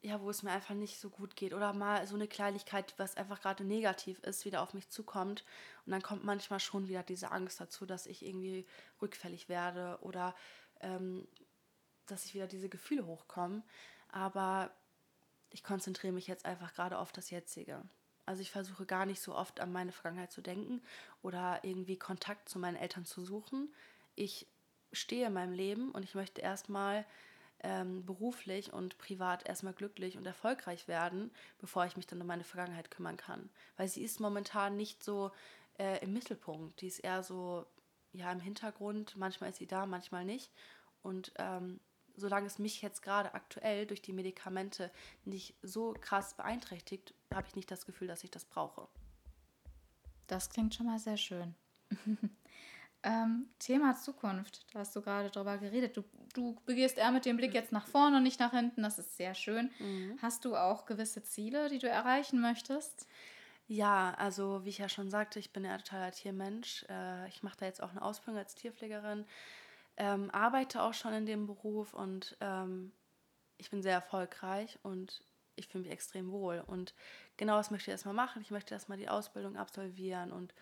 ja, 0.03 0.21
wo 0.21 0.29
es 0.31 0.43
mir 0.43 0.51
einfach 0.51 0.75
nicht 0.75 0.99
so 0.99 1.11
gut 1.11 1.37
geht. 1.37 1.55
Oder 1.55 1.73
mal 1.73 2.05
so 2.09 2.17
eine 2.17 2.27
Kleinigkeit, 2.27 2.93
was 2.97 3.17
einfach 3.17 3.41
gerade 3.41 3.63
negativ 3.63 4.19
ist, 4.25 4.45
wieder 4.45 4.63
auf 4.63 4.75
mich 4.75 4.89
zukommt. 4.91 5.45
Und 5.87 5.93
dann 5.93 6.03
kommt 6.03 6.25
manchmal 6.25 6.59
schon 6.59 6.89
wieder 6.89 7.05
diese 7.05 7.31
Angst 7.31 7.61
dazu, 7.61 7.87
dass 7.87 8.07
ich 8.07 8.27
irgendwie 8.27 8.67
rückfällig 9.01 9.49
werde 9.49 9.97
oder 10.03 10.35
ähm, 10.81 11.29
dass 12.07 12.25
ich 12.25 12.35
wieder 12.35 12.49
diese 12.49 12.69
Gefühle 12.69 13.07
hochkommen. 13.07 13.63
Aber 14.09 14.73
ich 15.51 15.63
konzentriere 15.63 16.13
mich 16.13 16.27
jetzt 16.27 16.47
einfach 16.47 16.75
gerade 16.75 16.99
auf 16.99 17.13
das 17.13 17.31
Jetzige. 17.31 17.85
Also 18.27 18.43
ich 18.43 18.51
versuche 18.51 18.87
gar 18.87 19.07
nicht 19.07 19.23
so 19.23 19.37
oft 19.37 19.61
an 19.61 19.71
meine 19.71 19.93
Vergangenheit 19.93 20.33
zu 20.33 20.43
denken 20.43 20.83
oder 21.23 21.61
irgendwie 21.63 21.97
Kontakt 21.97 22.49
zu 22.49 22.59
meinen 22.59 22.77
Eltern 22.77 23.05
zu 23.05 23.25
suchen. 23.25 23.73
Ich 24.17 24.49
stehe 24.93 25.29
in 25.29 25.33
meinem 25.33 25.53
Leben 25.53 25.93
und 25.93 26.03
ich 26.03 26.17
möchte 26.17 26.41
erstmal 26.41 27.07
ähm, 27.63 28.05
beruflich 28.05 28.73
und 28.73 28.99
privat 28.99 29.47
erstmal 29.49 29.73
glücklich 29.73 30.17
und 30.17 30.27
erfolgreich 30.27 30.89
werden, 30.89 31.31
bevor 31.59 31.87
ich 31.87 31.97
mich 31.97 32.07
dann 32.07 32.21
um 32.21 32.27
meine 32.27 32.45
Vergangenheit 32.45 32.91
kümmern 32.91 33.17
kann. 33.17 33.51
Weil 33.77 33.89
sie 33.89 34.03
ist 34.03 34.21
momentan 34.21 34.77
nicht 34.77 35.03
so 35.03 35.31
äh, 35.79 36.03
im 36.03 36.13
Mittelpunkt. 36.13 36.81
Die 36.81 36.89
ist 36.89 36.99
eher 36.99 37.23
so 37.23 37.67
ja 38.13 38.31
im 38.33 38.41
Hintergrund. 38.41 39.17
Manchmal 39.17 39.51
ist 39.51 39.59
sie 39.59 39.67
da, 39.67 39.87
manchmal 39.87 40.25
nicht. 40.25 40.53
Und 41.03 41.33
ähm, 41.37 41.81
solange 42.17 42.47
es 42.47 42.59
mich 42.59 42.83
jetzt 42.83 43.03
gerade 43.03 43.35
aktuell 43.35 43.87
durch 43.87 44.03
die 44.03 44.13
Medikamente 44.13 44.91
nicht 45.25 45.55
so 45.63 45.95
krass 46.01 46.35
beeinträchtigt, 46.35 47.15
habe 47.33 47.47
ich 47.49 47.57
nicht 47.57 47.71
das 47.71 47.87
Gefühl, 47.87 48.09
dass 48.09 48.25
ich 48.25 48.31
das 48.31 48.45
brauche. 48.45 48.89
Das 50.27 50.51
klingt 50.51 50.75
schon 50.75 50.87
mal 50.87 50.99
sehr 50.99 51.17
schön. 51.17 51.55
ähm, 53.03 53.49
Thema 53.59 53.97
Zukunft, 53.97 54.67
da 54.73 54.81
hast 54.81 54.95
du 54.95 55.03
gerade 55.03 55.31
drüber 55.31 55.59
geredet. 55.59 55.97
Du, 55.97 56.05
du 56.35 56.57
begehst 56.67 56.99
eher 56.99 57.11
mit 57.11 57.25
dem 57.25 57.37
Blick 57.37 57.55
jetzt 57.55 57.73
nach 57.73 57.87
vorne 57.87 58.19
und 58.19 58.23
nicht 58.23 58.41
nach 58.41 58.53
hinten. 58.53 58.83
Das 58.83 58.99
ist 58.99 59.17
sehr 59.17 59.35
schön. 59.35 59.71
Mhm. 59.79 60.19
Hast 60.23 60.45
du 60.45 60.57
auch 60.57 60.87
gewisse 60.87 61.23
Ziele, 61.23 61.69
die 61.69 61.79
du 61.79 61.89
erreichen 61.89 62.41
möchtest? 62.41 63.07
Ja, 63.67 64.15
also 64.19 64.65
wie 64.65 64.69
ich 64.69 64.79
ja 64.79 64.89
schon 64.89 65.11
sagte, 65.11 65.39
ich 65.39 65.53
bin 65.53 65.65
ja 65.65 65.77
totaler 65.79 66.13
Tiermensch. 66.13 66.85
Äh, 66.89 67.29
ich 67.29 67.43
mache 67.43 67.57
da 67.59 67.67
jetzt 67.67 67.83
auch 67.83 67.91
eine 67.91 68.03
Ausbildung 68.03 68.39
als 68.39 68.55
Tierpflegerin 68.55 69.25
ähm, 69.97 70.31
arbeite 70.31 70.83
auch 70.83 70.95
schon 70.95 71.13
in 71.13 71.27
dem 71.27 71.47
Beruf 71.47 71.95
und 71.95 72.37
ähm, 72.41 72.93
ich 73.59 73.71
bin 73.71 73.83
sehr 73.83 73.95
erfolgreich 73.95 74.79
und 74.83 75.23
ich 75.55 75.69
fühle 75.69 75.85
mich 75.85 75.93
extrem 75.93 76.31
wohl. 76.33 76.63
Und 76.67 76.95
genau 77.37 77.57
das 77.57 77.71
möchte 77.71 77.91
ich 77.91 77.93
erstmal 77.93 78.15
machen. 78.15 78.43
Ich 78.43 78.51
möchte 78.51 78.75
erstmal 78.75 78.99
die 78.99 79.09
Ausbildung 79.09 79.57
absolvieren 79.57 80.33
und 80.33 80.55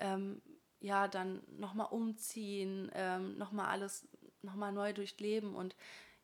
ähm, 0.00 0.42
ja, 0.82 1.08
dann 1.08 1.42
nochmal 1.58 1.88
umziehen, 1.90 2.90
ähm, 2.94 3.38
nochmal 3.38 3.66
alles 3.66 4.06
nochmal 4.42 4.72
neu 4.72 4.92
durchleben 4.92 5.54
und 5.54 5.76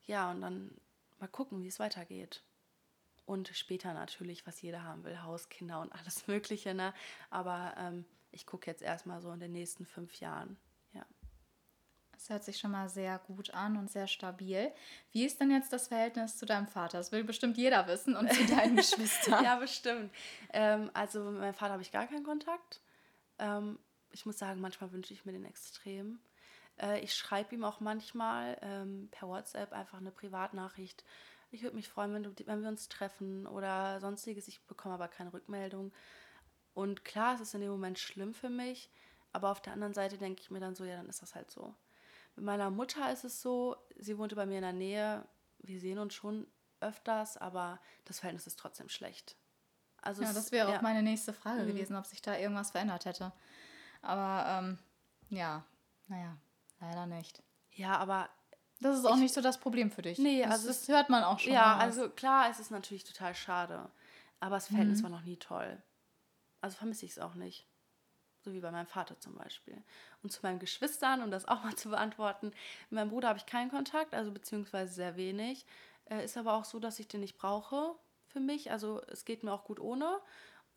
ja, 0.06 0.30
und 0.30 0.40
dann 0.40 0.76
mal 1.20 1.28
gucken, 1.28 1.62
wie 1.62 1.68
es 1.68 1.78
weitergeht. 1.78 2.42
Und 3.26 3.48
später 3.48 3.94
natürlich, 3.94 4.46
was 4.46 4.60
jeder 4.62 4.82
haben 4.82 5.04
will, 5.04 5.22
Haus, 5.22 5.48
Kinder 5.48 5.80
und 5.80 5.92
alles 5.92 6.26
Mögliche. 6.26 6.74
Ne? 6.74 6.92
Aber 7.30 7.74
ähm, 7.78 8.04
ich 8.32 8.46
gucke 8.46 8.70
jetzt 8.70 8.82
erstmal 8.82 9.20
so 9.20 9.30
in 9.30 9.40
den 9.40 9.52
nächsten 9.52 9.86
fünf 9.86 10.18
Jahren, 10.20 10.56
das 12.18 12.30
hört 12.30 12.44
sich 12.44 12.58
schon 12.58 12.72
mal 12.72 12.88
sehr 12.88 13.20
gut 13.20 13.54
an 13.54 13.76
und 13.76 13.92
sehr 13.92 14.08
stabil. 14.08 14.72
Wie 15.12 15.24
ist 15.24 15.40
denn 15.40 15.52
jetzt 15.52 15.72
das 15.72 15.86
Verhältnis 15.86 16.36
zu 16.36 16.46
deinem 16.46 16.66
Vater? 16.66 16.98
Das 16.98 17.12
will 17.12 17.22
bestimmt 17.22 17.56
jeder 17.56 17.86
wissen 17.86 18.16
und 18.16 18.32
zu 18.32 18.44
deinen 18.46 18.74
Geschwistern. 18.76 19.44
ja, 19.44 19.54
bestimmt. 19.54 20.12
Ähm, 20.52 20.90
also 20.94 21.22
mit 21.22 21.40
meinem 21.40 21.54
Vater 21.54 21.74
habe 21.74 21.82
ich 21.82 21.92
gar 21.92 22.08
keinen 22.08 22.24
Kontakt. 22.24 22.80
Ähm, 23.38 23.78
ich 24.10 24.26
muss 24.26 24.38
sagen, 24.38 24.60
manchmal 24.60 24.92
wünsche 24.92 25.12
ich 25.12 25.24
mir 25.24 25.32
den 25.32 25.44
extrem. 25.44 26.20
Äh, 26.80 27.00
ich 27.00 27.14
schreibe 27.14 27.54
ihm 27.54 27.64
auch 27.64 27.80
manchmal 27.80 28.58
ähm, 28.62 29.08
per 29.10 29.28
WhatsApp 29.28 29.72
einfach 29.72 29.98
eine 29.98 30.10
Privatnachricht. 30.10 31.04
Ich 31.50 31.62
würde 31.62 31.76
mich 31.76 31.88
freuen, 31.88 32.12
wenn, 32.12 32.22
du, 32.22 32.32
wenn 32.46 32.62
wir 32.62 32.68
uns 32.68 32.88
treffen 32.88 33.46
oder 33.46 34.00
sonstiges. 34.00 34.48
Ich 34.48 34.60
bekomme 34.66 34.94
aber 34.94 35.08
keine 35.08 35.32
Rückmeldung. 35.32 35.92
Und 36.74 37.04
klar, 37.04 37.34
es 37.34 37.40
ist 37.40 37.54
in 37.54 37.60
dem 37.60 37.70
Moment 37.70 37.98
schlimm 37.98 38.34
für 38.34 38.50
mich. 38.50 38.90
Aber 39.32 39.50
auf 39.50 39.60
der 39.60 39.72
anderen 39.72 39.94
Seite 39.94 40.18
denke 40.18 40.42
ich 40.42 40.50
mir 40.50 40.60
dann 40.60 40.74
so, 40.74 40.84
ja, 40.84 40.96
dann 40.96 41.08
ist 41.08 41.22
das 41.22 41.34
halt 41.34 41.50
so. 41.50 41.74
Mit 42.36 42.44
meiner 42.44 42.70
Mutter 42.70 43.12
ist 43.12 43.24
es 43.24 43.42
so, 43.42 43.76
sie 43.96 44.16
wohnte 44.18 44.36
bei 44.36 44.46
mir 44.46 44.56
in 44.56 44.62
der 44.62 44.72
Nähe. 44.72 45.26
Wir 45.58 45.80
sehen 45.80 45.98
uns 45.98 46.14
schon 46.14 46.46
öfters, 46.80 47.36
aber 47.36 47.80
das 48.04 48.20
Verhältnis 48.20 48.46
ist 48.46 48.58
trotzdem 48.58 48.88
schlecht. 48.88 49.36
Also 50.00 50.22
ja, 50.22 50.32
das 50.32 50.52
wäre 50.52 50.70
ja. 50.70 50.78
auch 50.78 50.82
meine 50.82 51.02
nächste 51.02 51.32
Frage 51.32 51.62
mhm. 51.62 51.68
gewesen, 51.68 51.96
ob 51.96 52.06
sich 52.06 52.22
da 52.22 52.36
irgendwas 52.36 52.70
verändert 52.70 53.04
hätte. 53.04 53.32
Aber 54.02 54.58
ähm, 54.58 54.78
ja, 55.30 55.64
naja, 56.06 56.36
leider 56.80 57.06
nicht. 57.06 57.42
Ja, 57.72 57.96
aber. 57.98 58.28
Das 58.80 58.96
ist 58.96 59.06
auch 59.06 59.16
ich, 59.16 59.22
nicht 59.22 59.34
so 59.34 59.40
das 59.40 59.58
Problem 59.58 59.90
für 59.90 60.02
dich. 60.02 60.18
Nee, 60.18 60.42
das, 60.42 60.52
also. 60.52 60.68
Das 60.68 60.88
hört 60.88 61.10
man 61.10 61.24
auch 61.24 61.38
schon. 61.38 61.52
Ja, 61.52 61.76
also 61.76 62.08
klar, 62.10 62.48
es 62.50 62.60
ist 62.60 62.70
natürlich 62.70 63.04
total 63.04 63.34
schade. 63.34 63.90
Aber 64.40 64.56
das 64.56 64.68
Verhältnis 64.68 65.00
mhm. 65.00 65.04
war 65.04 65.10
noch 65.10 65.22
nie 65.22 65.36
toll. 65.36 65.82
Also 66.60 66.76
vermisse 66.76 67.06
ich 67.06 67.12
es 67.12 67.18
auch 67.18 67.34
nicht. 67.34 67.66
So 68.44 68.52
wie 68.52 68.60
bei 68.60 68.70
meinem 68.70 68.86
Vater 68.86 69.18
zum 69.18 69.34
Beispiel. 69.34 69.82
Und 70.22 70.30
zu 70.30 70.40
meinen 70.42 70.60
Geschwistern, 70.60 71.22
um 71.22 71.30
das 71.30 71.46
auch 71.46 71.62
mal 71.64 71.74
zu 71.76 71.90
beantworten, 71.90 72.46
mit 72.90 72.92
meinem 72.92 73.10
Bruder 73.10 73.28
habe 73.28 73.38
ich 73.38 73.46
keinen 73.46 73.70
Kontakt, 73.70 74.14
also 74.14 74.30
beziehungsweise 74.30 74.92
sehr 74.92 75.16
wenig. 75.16 75.66
Äh, 76.04 76.24
ist 76.24 76.36
aber 76.36 76.54
auch 76.54 76.64
so, 76.64 76.78
dass 76.78 76.98
ich 76.98 77.08
den 77.08 77.20
nicht 77.20 77.36
brauche 77.36 77.96
für 78.26 78.40
mich. 78.40 78.70
Also 78.70 79.02
es 79.08 79.24
geht 79.24 79.42
mir 79.42 79.52
auch 79.52 79.64
gut 79.64 79.80
ohne. 79.80 80.20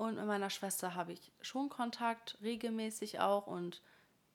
Und 0.02 0.16
mit 0.16 0.26
meiner 0.26 0.50
Schwester 0.50 0.96
habe 0.96 1.14
ich 1.14 1.32
schon 1.42 1.70
Kontakt, 1.70 2.40
regelmäßig 2.42 3.20
auch. 3.20 3.46
Und 3.46 3.84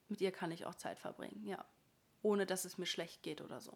mit 0.07 0.21
ihr 0.21 0.31
kann 0.31 0.53
ich 0.53 0.65
auch 0.65 0.77
Zeit 0.77 1.01
verbringen, 1.01 1.45
ja. 1.45 1.65
Ohne 2.23 2.47
dass 2.47 2.65
es 2.65 2.79
mir 2.79 2.87
schlecht 2.87 3.25
geht 3.25 3.41
oder 3.41 3.61
so. 3.61 3.73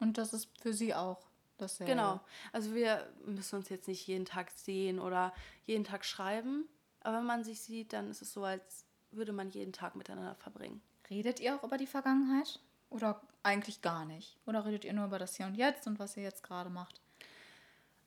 Und 0.00 0.18
das 0.18 0.34
ist 0.34 0.50
für 0.60 0.74
sie 0.74 0.94
auch 0.94 1.30
dasselbe. 1.56 1.92
Genau. 1.92 2.20
Also 2.52 2.74
wir 2.74 3.10
müssen 3.24 3.56
uns 3.56 3.70
jetzt 3.70 3.88
nicht 3.88 4.06
jeden 4.06 4.26
Tag 4.26 4.50
sehen 4.50 5.00
oder 5.00 5.32
jeden 5.64 5.84
Tag 5.84 6.04
schreiben. 6.04 6.68
Aber 7.00 7.16
wenn 7.16 7.26
man 7.26 7.42
sich 7.42 7.62
sieht, 7.62 7.94
dann 7.94 8.10
ist 8.10 8.20
es 8.20 8.34
so, 8.34 8.44
als 8.44 8.84
würde 9.12 9.32
man 9.32 9.48
jeden 9.48 9.72
Tag 9.72 9.96
miteinander 9.96 10.34
verbringen. 10.34 10.82
Redet 11.08 11.40
ihr 11.40 11.56
auch 11.56 11.64
über 11.64 11.78
die 11.78 11.86
Vergangenheit? 11.86 12.60
Oder 12.90 13.22
eigentlich 13.42 13.80
gar 13.80 14.04
nicht? 14.04 14.36
Oder 14.44 14.66
redet 14.66 14.84
ihr 14.84 14.92
nur 14.92 15.06
über 15.06 15.18
das 15.18 15.36
Hier 15.36 15.46
und 15.46 15.54
Jetzt 15.54 15.86
und 15.86 15.98
was 15.98 16.18
ihr 16.18 16.22
jetzt 16.22 16.42
gerade 16.42 16.68
macht? 16.68 17.00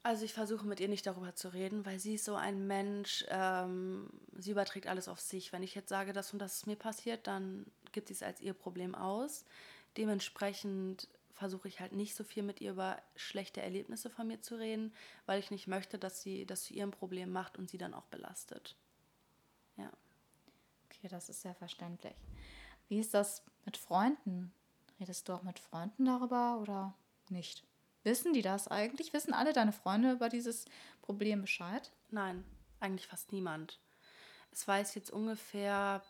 Also 0.01 0.23
ich 0.23 0.33
versuche 0.33 0.65
mit 0.65 0.79
ihr 0.79 0.87
nicht 0.87 1.05
darüber 1.05 1.35
zu 1.35 1.49
reden, 1.49 1.85
weil 1.85 1.99
sie 1.99 2.15
ist 2.15 2.25
so 2.25 2.35
ein 2.35 2.65
Mensch, 2.67 3.25
ähm, 3.27 4.09
sie 4.37 4.51
überträgt 4.51 4.87
alles 4.87 5.09
auf 5.09 5.19
sich. 5.19 5.51
Wenn 5.51 5.61
ich 5.61 5.75
jetzt 5.75 5.89
sage, 5.89 6.13
das 6.13 6.31
und 6.31 6.39
das 6.39 6.55
ist 6.57 6.67
mir 6.67 6.77
passiert, 6.77 7.27
dann 7.27 7.65
gibt 7.91 8.07
sie 8.07 8.13
es 8.13 8.23
als 8.23 8.39
ihr 8.39 8.53
Problem 8.53 8.95
aus. 8.95 9.45
Dementsprechend 9.97 11.09
versuche 11.33 11.67
ich 11.67 11.79
halt 11.79 11.91
nicht 11.91 12.15
so 12.15 12.23
viel 12.23 12.43
mit 12.43 12.61
ihr 12.61 12.71
über 12.71 13.01
schlechte 13.15 13.61
Erlebnisse 13.61 14.09
von 14.09 14.27
mir 14.27 14.41
zu 14.41 14.55
reden, 14.55 14.93
weil 15.25 15.39
ich 15.39 15.51
nicht 15.51 15.67
möchte, 15.67 15.97
dass 15.97 16.21
sie 16.21 16.45
das 16.45 16.63
zu 16.63 16.73
ihrem 16.73 16.91
Problem 16.91 17.31
macht 17.31 17.57
und 17.57 17.69
sie 17.69 17.77
dann 17.77 17.93
auch 17.93 18.05
belastet. 18.05 18.75
Ja. 19.77 19.91
Okay, 20.85 21.07
das 21.09 21.29
ist 21.29 21.41
sehr 21.41 21.55
verständlich. 21.55 22.15
Wie 22.87 22.99
ist 22.99 23.13
das 23.13 23.43
mit 23.65 23.77
Freunden? 23.77 24.51
Redest 24.99 25.27
du 25.29 25.33
auch 25.33 25.43
mit 25.43 25.59
Freunden 25.59 26.05
darüber 26.05 26.59
oder 26.61 26.93
nicht? 27.29 27.63
Wissen 28.09 28.33
die 28.33 28.41
das 28.41 28.67
eigentlich? 28.67 29.13
Wissen 29.13 29.35
alle 29.35 29.53
deine 29.53 29.71
Freunde 29.71 30.13
über 30.13 30.29
dieses 30.29 30.65
Problem 31.03 31.41
Bescheid? 31.41 31.91
Nein, 32.09 32.43
eigentlich 32.79 33.05
fast 33.05 33.31
niemand. 33.31 33.79
Es 34.51 34.67
weiß 34.67 34.95
jetzt 34.95 35.11
ungefähr 35.11 36.01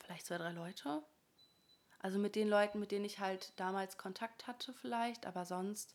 vielleicht 0.00 0.24
zwei, 0.24 0.38
drei 0.38 0.52
Leute. 0.52 1.02
Also 1.98 2.18
mit 2.18 2.34
den 2.34 2.48
Leuten, 2.48 2.80
mit 2.80 2.92
denen 2.92 3.04
ich 3.04 3.20
halt 3.20 3.52
damals 3.56 3.98
Kontakt 3.98 4.46
hatte 4.46 4.72
vielleicht, 4.72 5.26
aber 5.26 5.44
sonst 5.44 5.94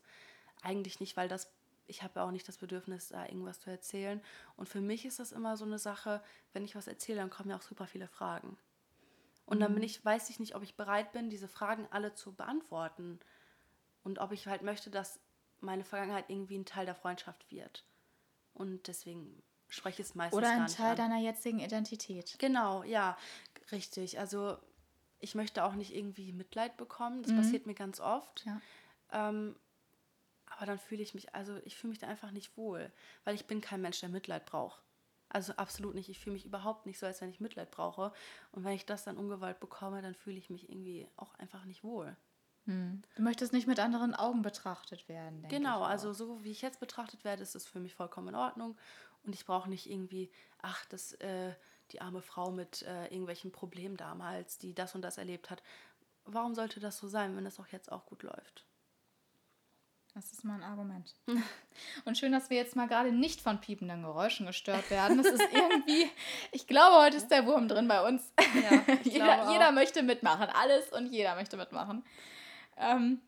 eigentlich 0.62 1.00
nicht, 1.00 1.16
weil 1.16 1.28
das 1.28 1.50
ich 1.88 2.04
habe 2.04 2.20
ja 2.20 2.24
auch 2.24 2.30
nicht 2.30 2.46
das 2.46 2.58
Bedürfnis, 2.58 3.08
da 3.08 3.26
irgendwas 3.26 3.58
zu 3.58 3.68
erzählen. 3.68 4.22
Und 4.56 4.68
für 4.68 4.80
mich 4.80 5.04
ist 5.04 5.18
das 5.18 5.32
immer 5.32 5.56
so 5.56 5.64
eine 5.64 5.80
Sache, 5.80 6.22
wenn 6.52 6.64
ich 6.64 6.76
was 6.76 6.86
erzähle, 6.86 7.18
dann 7.18 7.30
kommen 7.30 7.50
ja 7.50 7.56
auch 7.56 7.62
super 7.62 7.88
viele 7.88 8.06
Fragen. 8.06 8.56
Und 9.46 9.56
mhm. 9.56 9.62
dann 9.62 9.74
bin 9.74 9.82
ich, 9.82 10.04
weiß 10.04 10.30
ich 10.30 10.38
nicht, 10.38 10.54
ob 10.54 10.62
ich 10.62 10.76
bereit 10.76 11.10
bin, 11.10 11.30
diese 11.30 11.48
Fragen 11.48 11.88
alle 11.90 12.14
zu 12.14 12.32
beantworten. 12.32 13.18
Und 14.04 14.20
ob 14.20 14.30
ich 14.30 14.46
halt 14.46 14.62
möchte, 14.62 14.88
dass 14.88 15.18
meine 15.60 15.84
Vergangenheit 15.84 16.28
irgendwie 16.28 16.58
ein 16.58 16.64
Teil 16.64 16.86
der 16.86 16.94
Freundschaft 16.94 17.50
wird. 17.50 17.84
Und 18.54 18.88
deswegen 18.88 19.42
spreche 19.68 20.02
ich 20.02 20.08
es 20.08 20.14
meistens 20.14 20.36
Oder 20.36 20.50
ein 20.50 20.66
Teil 20.66 20.92
an. 20.92 20.96
deiner 20.96 21.18
jetzigen 21.18 21.60
Identität. 21.60 22.36
Genau, 22.38 22.82
ja, 22.82 23.16
richtig. 23.72 24.18
Also 24.18 24.58
ich 25.20 25.34
möchte 25.34 25.64
auch 25.64 25.74
nicht 25.74 25.94
irgendwie 25.94 26.32
Mitleid 26.32 26.76
bekommen. 26.76 27.22
Das 27.22 27.32
mhm. 27.32 27.36
passiert 27.36 27.66
mir 27.66 27.74
ganz 27.74 28.00
oft. 28.00 28.44
Ja. 28.44 28.60
Ähm, 29.12 29.56
aber 30.46 30.66
dann 30.66 30.78
fühle 30.78 31.02
ich 31.02 31.14
mich, 31.14 31.34
also 31.34 31.56
ich 31.64 31.76
fühle 31.76 31.90
mich 31.90 31.98
da 31.98 32.08
einfach 32.08 32.32
nicht 32.32 32.56
wohl, 32.56 32.90
weil 33.24 33.34
ich 33.34 33.46
bin 33.46 33.60
kein 33.60 33.80
Mensch, 33.80 34.00
der 34.00 34.08
Mitleid 34.08 34.46
braucht. 34.46 34.82
Also 35.28 35.52
absolut 35.54 35.94
nicht. 35.94 36.08
Ich 36.08 36.18
fühle 36.18 36.34
mich 36.34 36.44
überhaupt 36.44 36.86
nicht 36.86 36.98
so, 36.98 37.06
als 37.06 37.20
wenn 37.20 37.30
ich 37.30 37.38
Mitleid 37.38 37.70
brauche. 37.70 38.12
Und 38.50 38.64
wenn 38.64 38.72
ich 38.72 38.84
das 38.84 39.04
dann 39.04 39.16
ungewollt 39.16 39.60
bekomme, 39.60 40.02
dann 40.02 40.14
fühle 40.14 40.38
ich 40.38 40.50
mich 40.50 40.68
irgendwie 40.68 41.06
auch 41.16 41.34
einfach 41.34 41.64
nicht 41.64 41.84
wohl. 41.84 42.16
Hm. 42.66 43.02
Du 43.16 43.22
möchtest 43.22 43.52
nicht 43.52 43.66
mit 43.66 43.80
anderen 43.80 44.14
Augen 44.14 44.42
betrachtet 44.42 45.08
werden, 45.08 45.42
denke 45.42 45.56
Genau, 45.56 45.82
also 45.82 46.12
so 46.12 46.44
wie 46.44 46.50
ich 46.50 46.62
jetzt 46.62 46.80
betrachtet 46.80 47.24
werde, 47.24 47.42
ist 47.42 47.54
es 47.54 47.66
für 47.66 47.80
mich 47.80 47.94
vollkommen 47.94 48.28
in 48.28 48.34
Ordnung. 48.34 48.76
Und 49.24 49.34
ich 49.34 49.44
brauche 49.44 49.68
nicht 49.68 49.90
irgendwie, 49.90 50.30
ach, 50.62 50.84
das, 50.86 51.12
äh, 51.14 51.52
die 51.92 52.00
arme 52.00 52.22
Frau 52.22 52.50
mit 52.50 52.82
äh, 52.82 53.06
irgendwelchen 53.06 53.52
Problemen 53.52 53.96
damals, 53.96 54.58
die 54.58 54.74
das 54.74 54.94
und 54.94 55.02
das 55.02 55.18
erlebt 55.18 55.50
hat. 55.50 55.62
Warum 56.24 56.54
sollte 56.54 56.80
das 56.80 56.98
so 56.98 57.08
sein, 57.08 57.36
wenn 57.36 57.46
es 57.46 57.58
auch 57.58 57.66
jetzt 57.68 57.90
auch 57.90 58.06
gut 58.06 58.22
läuft? 58.22 58.64
Das 60.14 60.32
ist 60.32 60.44
mal 60.44 60.54
ein 60.54 60.62
Argument. 60.64 61.14
Und 62.04 62.18
schön, 62.18 62.32
dass 62.32 62.50
wir 62.50 62.56
jetzt 62.56 62.74
mal 62.74 62.88
gerade 62.88 63.12
nicht 63.12 63.40
von 63.40 63.60
piependen 63.60 64.02
Geräuschen 64.02 64.46
gestört 64.46 64.90
werden. 64.90 65.18
Das 65.18 65.26
ist 65.28 65.44
irgendwie, 65.52 66.10
ich 66.52 66.66
glaube, 66.66 66.96
heute 66.96 67.16
ist 67.16 67.28
der 67.28 67.46
Wurm 67.46 67.68
drin 67.68 67.86
bei 67.86 68.06
uns. 68.06 68.32
Ja, 68.38 68.94
jeder, 69.04 69.52
jeder, 69.52 69.70
möchte 69.70 70.02
mitmachen. 70.02 70.48
Alles 70.48 70.90
und 70.90 71.12
jeder 71.12 71.36
möchte 71.36 71.56
mitmachen. 71.56 72.04
Ähm, 72.80 73.20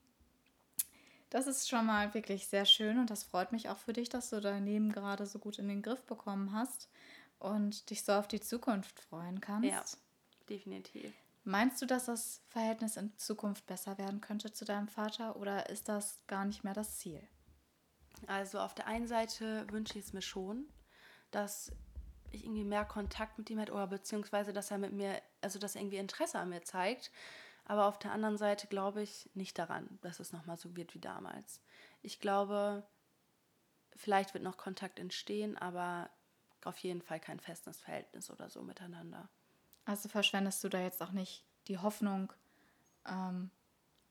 Das 1.31 1.47
ist 1.47 1.69
schon 1.69 1.87
mal 1.87 2.13
wirklich 2.13 2.47
sehr 2.47 2.67
schön 2.67 2.99
und 2.99 3.09
das 3.09 3.25
freut 3.25 3.53
mich 3.53 3.69
auch 3.71 3.79
für 3.79 3.93
dich, 3.95 4.09
dass 4.11 4.29
du 4.31 4.41
dein 4.41 4.67
Leben 4.67 4.93
gerade 4.93 5.25
so 5.27 5.39
gut 5.39 5.59
in 5.59 5.69
den 5.69 5.81
Griff 5.81 6.03
bekommen 6.03 6.53
hast 6.53 6.91
und 7.39 7.89
dich 7.89 8.05
so 8.05 8.13
auf 8.13 8.29
die 8.29 8.41
Zukunft 8.41 9.01
freuen 9.01 9.41
kannst. 9.41 9.71
Ja, 9.71 9.85
definitiv. 10.49 11.13
Meinst 11.45 11.81
du, 11.81 11.87
dass 11.87 12.05
das 12.05 12.43
Verhältnis 12.49 12.97
in 12.97 13.17
Zukunft 13.17 13.67
besser 13.67 13.97
werden 13.99 14.21
könnte 14.21 14.53
zu 14.53 14.65
deinem 14.65 14.89
Vater 14.89 15.37
oder 15.37 15.71
ist 15.71 15.89
das 15.89 16.23
gar 16.27 16.45
nicht 16.45 16.65
mehr 16.65 16.75
das 16.75 16.99
Ziel? 16.99 17.27
Also 18.27 18.61
auf 18.61 18.75
der 18.75 18.87
einen 18.87 19.09
Seite 19.09 19.67
wünsche 19.71 19.99
ich 19.99 20.05
es 20.05 20.13
mir 20.13 20.23
schon, 20.23 20.69
dass 21.31 21.73
ich 22.31 22.45
irgendwie 22.45 22.65
mehr 22.65 22.85
Kontakt 22.85 23.39
mit 23.39 23.51
ihm 23.51 23.59
hätte 23.59 23.73
oder 23.73 23.87
beziehungsweise, 23.87 24.53
dass 24.53 24.71
er 24.71 24.79
mit 24.79 24.93
mir, 24.93 25.21
also 25.41 25.59
dass 25.59 25.75
er 25.75 25.81
irgendwie 25.81 25.97
Interesse 25.97 26.39
an 26.39 26.51
mir 26.51 26.63
zeigt. 26.63 27.11
Aber 27.65 27.87
auf 27.87 27.99
der 27.99 28.13
anderen 28.13 28.37
Seite 28.37 28.67
glaube 28.67 29.03
ich 29.03 29.31
nicht 29.35 29.59
daran, 29.59 29.99
dass 30.03 30.21
es 30.21 30.33
nochmal 30.33 30.57
so 30.57 30.77
wird 30.77 30.95
wie 30.95 31.01
damals. 31.01 31.61
Ich 32.03 32.21
glaube, 32.21 32.87
vielleicht 33.95 34.35
wird 34.35 34.45
noch 34.45 34.57
Kontakt 34.57 34.99
entstehen, 34.99 35.57
aber 35.57 36.11
auf 36.65 36.79
jeden 36.79 37.03
Fall 37.03 37.21
kein 37.21 37.41
festes 37.41 37.81
Verhältnis 37.81 38.31
oder 38.31 38.51
so 38.51 38.63
miteinander. 38.63 39.29
Also 39.85 40.09
verschwendest 40.09 40.63
du 40.65 40.69
da 40.69 40.81
jetzt 40.81 41.03
auch 41.03 41.13
nicht 41.13 41.45
die 41.69 41.79
Hoffnung 41.79 42.33
ähm, 43.07 43.51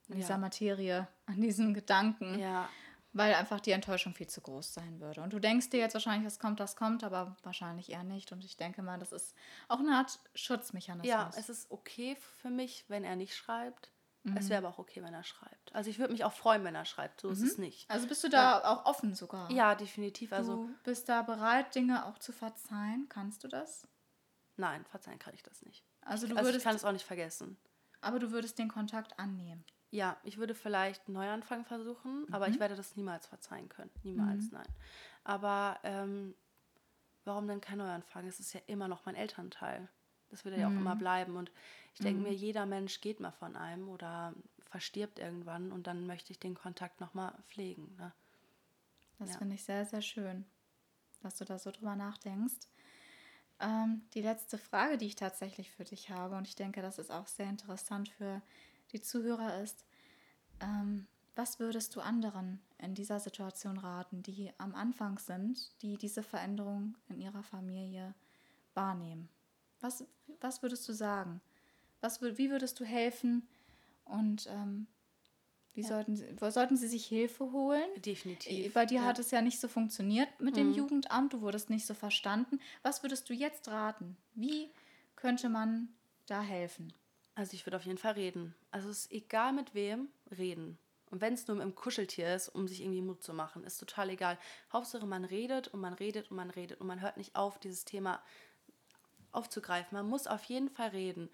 an 0.10 0.16
dieser 0.16 0.32
ja. 0.32 0.38
Materie, 0.38 1.08
an 1.26 1.42
diesen 1.42 1.74
Gedanken, 1.74 2.40
ja 2.40 2.70
weil 3.14 3.34
einfach 3.34 3.60
die 3.60 3.72
Enttäuschung 3.72 4.14
viel 4.14 4.28
zu 4.28 4.42
groß 4.42 4.74
sein 4.74 5.00
würde. 5.00 5.22
Und 5.22 5.34
du 5.34 5.40
denkst 5.40 5.70
dir 5.70 5.80
jetzt 5.80 5.94
wahrscheinlich, 5.94 6.26
das 6.26 6.40
kommt, 6.40 6.60
das 6.60 6.76
kommt, 6.76 7.04
aber 7.04 7.36
wahrscheinlich 7.44 7.92
eher 7.92 8.04
nicht. 8.04 8.32
Und 8.32 8.44
ich 8.46 8.58
denke 8.58 8.82
mal, 8.82 9.00
das 9.00 9.12
ist 9.12 9.36
auch 9.68 9.80
eine 9.80 9.96
Art 9.96 10.20
Schutzmechanismus. 10.36 11.10
Ja, 11.10 11.30
es 11.38 11.50
ist 11.50 11.70
okay 11.72 12.18
für 12.42 12.50
mich, 12.50 12.86
wenn 12.88 13.04
er 13.04 13.16
nicht 13.16 13.36
schreibt. 13.36 13.92
Mhm. 14.24 14.38
Es 14.38 14.50
wäre 14.50 14.60
aber 14.60 14.70
auch 14.70 14.80
okay, 14.80 15.02
wenn 15.04 15.14
er 15.14 15.24
schreibt. 15.24 15.74
Also 15.74 15.90
ich 15.90 16.00
würde 16.00 16.14
mich 16.14 16.24
auch 16.24 16.34
freuen, 16.34 16.64
wenn 16.64 16.76
er 16.76 16.86
schreibt. 16.86 17.22
So 17.22 17.28
mhm. 17.28 17.34
ist 17.34 17.42
es 17.42 17.58
nicht. 17.58 17.90
Also 17.90 18.08
bist 18.08 18.24
du 18.24 18.30
da 18.30 18.60
ja. 18.60 18.66
auch 18.66 18.86
offen 18.86 19.14
sogar? 19.16 19.50
Ja, 19.52 19.76
definitiv. 19.76 20.32
Also 20.32 20.68
du 20.68 20.74
bist 20.84 21.10
da 21.10 21.24
bereit, 21.24 21.74
Dinge 21.76 22.06
auch 22.06 22.18
zu 22.20 22.32
verzeihen. 22.32 23.08
Kannst 23.10 23.44
du 23.44 23.48
das? 23.48 23.88
Nein, 24.58 24.86
verzeihen 24.86 25.20
kann 25.20 25.34
ich 25.34 25.44
das 25.44 25.64
nicht. 25.64 25.84
Also 26.02 26.28
du 26.28 26.36
also 26.36 26.48
würdest, 26.48 26.60
ich 26.60 26.64
kann 26.64 26.76
es 26.76 26.86
auch 26.86 26.92
nicht 26.92 27.06
vergessen. 27.06 27.58
Aber 28.00 28.20
du 28.20 28.32
würdest 28.32 28.60
den 28.60 28.70
Kontakt 28.70 29.18
annehmen. 29.20 29.66
Ja, 29.92 30.18
ich 30.24 30.38
würde 30.38 30.56
vielleicht 30.56 31.08
einen 31.08 31.16
Neuanfang 31.16 31.66
versuchen, 31.66 32.22
mhm. 32.22 32.34
aber 32.34 32.48
ich 32.48 32.60
werde 32.60 32.76
das 32.76 32.96
niemals 32.96 33.28
verzeihen 33.28 33.68
können. 33.68 33.92
Niemals, 34.04 34.46
mhm. 34.46 34.54
nein. 34.54 34.68
Aber 35.26 35.78
ähm, 35.84 36.34
warum 37.26 37.48
denn 37.48 37.62
kein 37.62 37.78
Neuanfang? 37.78 38.26
Es 38.26 38.40
ist 38.40 38.54
ja 38.54 38.62
immer 38.68 38.88
noch 38.88 39.06
mein 39.06 39.16
Elternteil. 39.16 39.90
Das 40.30 40.46
wird 40.46 40.58
ja 40.58 40.70
mhm. 40.70 40.78
auch 40.78 40.82
immer 40.82 40.96
bleiben. 40.96 41.36
Und 41.36 41.52
ich 41.94 42.00
denke 42.00 42.22
mir, 42.22 42.30
mhm. 42.30 42.36
jeder 42.36 42.66
Mensch 42.66 43.02
geht 43.02 43.20
mal 43.20 43.32
von 43.32 43.58
einem 43.58 43.90
oder 43.90 44.34
verstirbt 44.64 45.20
irgendwann 45.20 45.74
und 45.74 45.88
dann 45.88 46.08
möchte 46.08 46.32
ich 46.32 46.40
den 46.40 46.56
Kontakt 46.56 47.02
nochmal 47.02 47.34
pflegen. 47.50 47.94
Ne? 47.98 48.14
Das 49.20 49.32
ja. 49.32 49.38
finde 49.38 49.56
ich 49.56 49.64
sehr, 49.64 49.86
sehr 49.86 50.02
schön, 50.02 50.46
dass 51.22 51.36
du 51.36 51.44
da 51.44 51.60
so 51.60 51.70
drüber 51.72 51.98
nachdenkst. 51.98 52.70
Ähm, 53.60 54.02
die 54.14 54.22
letzte 54.22 54.58
Frage, 54.58 54.98
die 54.98 55.08
ich 55.08 55.18
tatsächlich 55.18 55.70
für 55.70 55.84
dich 55.84 56.10
habe, 56.10 56.38
und 56.38 56.48
ich 56.48 56.56
denke, 56.56 56.82
das 56.82 56.98
ist 56.98 57.12
auch 57.12 57.28
sehr 57.28 57.50
interessant 57.50 58.08
für 58.08 58.42
die 58.92 59.02
Zuhörer 59.02 59.62
ist, 59.62 59.86
ähm, 60.60 61.08
was 61.36 61.60
würdest 61.60 61.96
du 61.96 62.02
anderen 62.02 62.62
in 62.78 62.94
dieser 62.94 63.20
Situation 63.20 63.78
raten, 63.78 64.22
die 64.22 64.52
am 64.58 64.76
Anfang 64.76 65.18
sind, 65.18 65.72
die 65.82 65.98
diese 65.98 66.24
Veränderung 66.24 66.98
in 67.08 67.20
ihrer 67.20 67.44
Familie 67.44 68.14
wahrnehmen? 68.74 69.30
Was, 69.80 70.06
was 70.40 70.62
würdest 70.62 70.88
du 70.88 70.94
sagen? 70.94 71.42
Was, 72.02 72.22
wie 72.22 72.52
würdest 72.52 72.80
du 72.80 72.86
helfen 72.86 73.48
und 74.06 74.48
ähm, 74.50 74.88
wie 75.74 75.82
ja. 75.82 75.88
sollten, 75.88 76.16
sie, 76.16 76.26
sollten 76.50 76.76
sie 76.76 76.88
sich 76.88 77.06
Hilfe 77.06 77.52
holen? 77.52 77.90
Definitiv. 78.06 78.74
Bei 78.74 78.86
dir 78.86 79.02
ja. 79.02 79.06
hat 79.06 79.20
es 79.20 79.32
ja 79.32 79.42
nicht 79.42 79.60
so 79.60 79.68
funktioniert 79.68 80.28
mit 80.42 80.58
dem 80.58 80.70
mhm. 80.70 80.76
Jugendamt, 80.76 81.34
du 81.34 81.42
wurdest 81.42 81.70
nicht 81.70 81.86
so 81.86 81.94
verstanden. 81.94 82.60
Was 82.84 83.04
würdest 83.04 83.30
du 83.30 83.34
jetzt 83.34 83.70
raten? 83.70 84.18
Wie 84.36 84.70
könnte 85.16 85.48
man 85.48 85.90
da 86.26 86.42
helfen? 86.42 86.92
Also 87.42 87.56
ich 87.56 87.66
würde 87.66 87.78
auf 87.78 87.86
jeden 87.88 87.98
Fall 87.98 88.14
reden. 88.14 88.54
Also 88.70 88.90
es 88.90 89.06
ist 89.06 89.12
egal 89.12 89.52
mit 89.52 89.74
wem, 89.74 90.10
reden. 90.38 90.78
Und 91.10 91.22
wenn 91.22 91.34
es 91.34 91.48
nur 91.48 91.58
mit 91.58 91.64
einem 91.64 91.74
Kuscheltier 91.74 92.36
ist, 92.36 92.50
um 92.50 92.68
sich 92.68 92.82
irgendwie 92.82 93.02
Mut 93.02 93.24
zu 93.24 93.34
machen, 93.34 93.64
ist 93.64 93.80
total 93.80 94.12
egal. 94.12 94.38
Hauptsache 94.72 95.08
man 95.08 95.26
redet 95.26 95.68
und 95.70 95.82
man 95.82 95.94
redet 95.94 96.30
und 96.30 96.38
man 96.38 96.52
redet 96.52 96.80
und 96.80 96.86
man 96.86 97.02
hört 97.02 97.18
nicht 97.18 97.36
auf, 97.36 97.58
dieses 97.58 97.84
Thema 97.84 98.22
aufzugreifen. 99.32 99.98
Man 99.98 100.08
muss 100.08 100.28
auf 100.28 100.44
jeden 100.44 100.70
Fall 100.70 100.90
reden. 100.90 101.32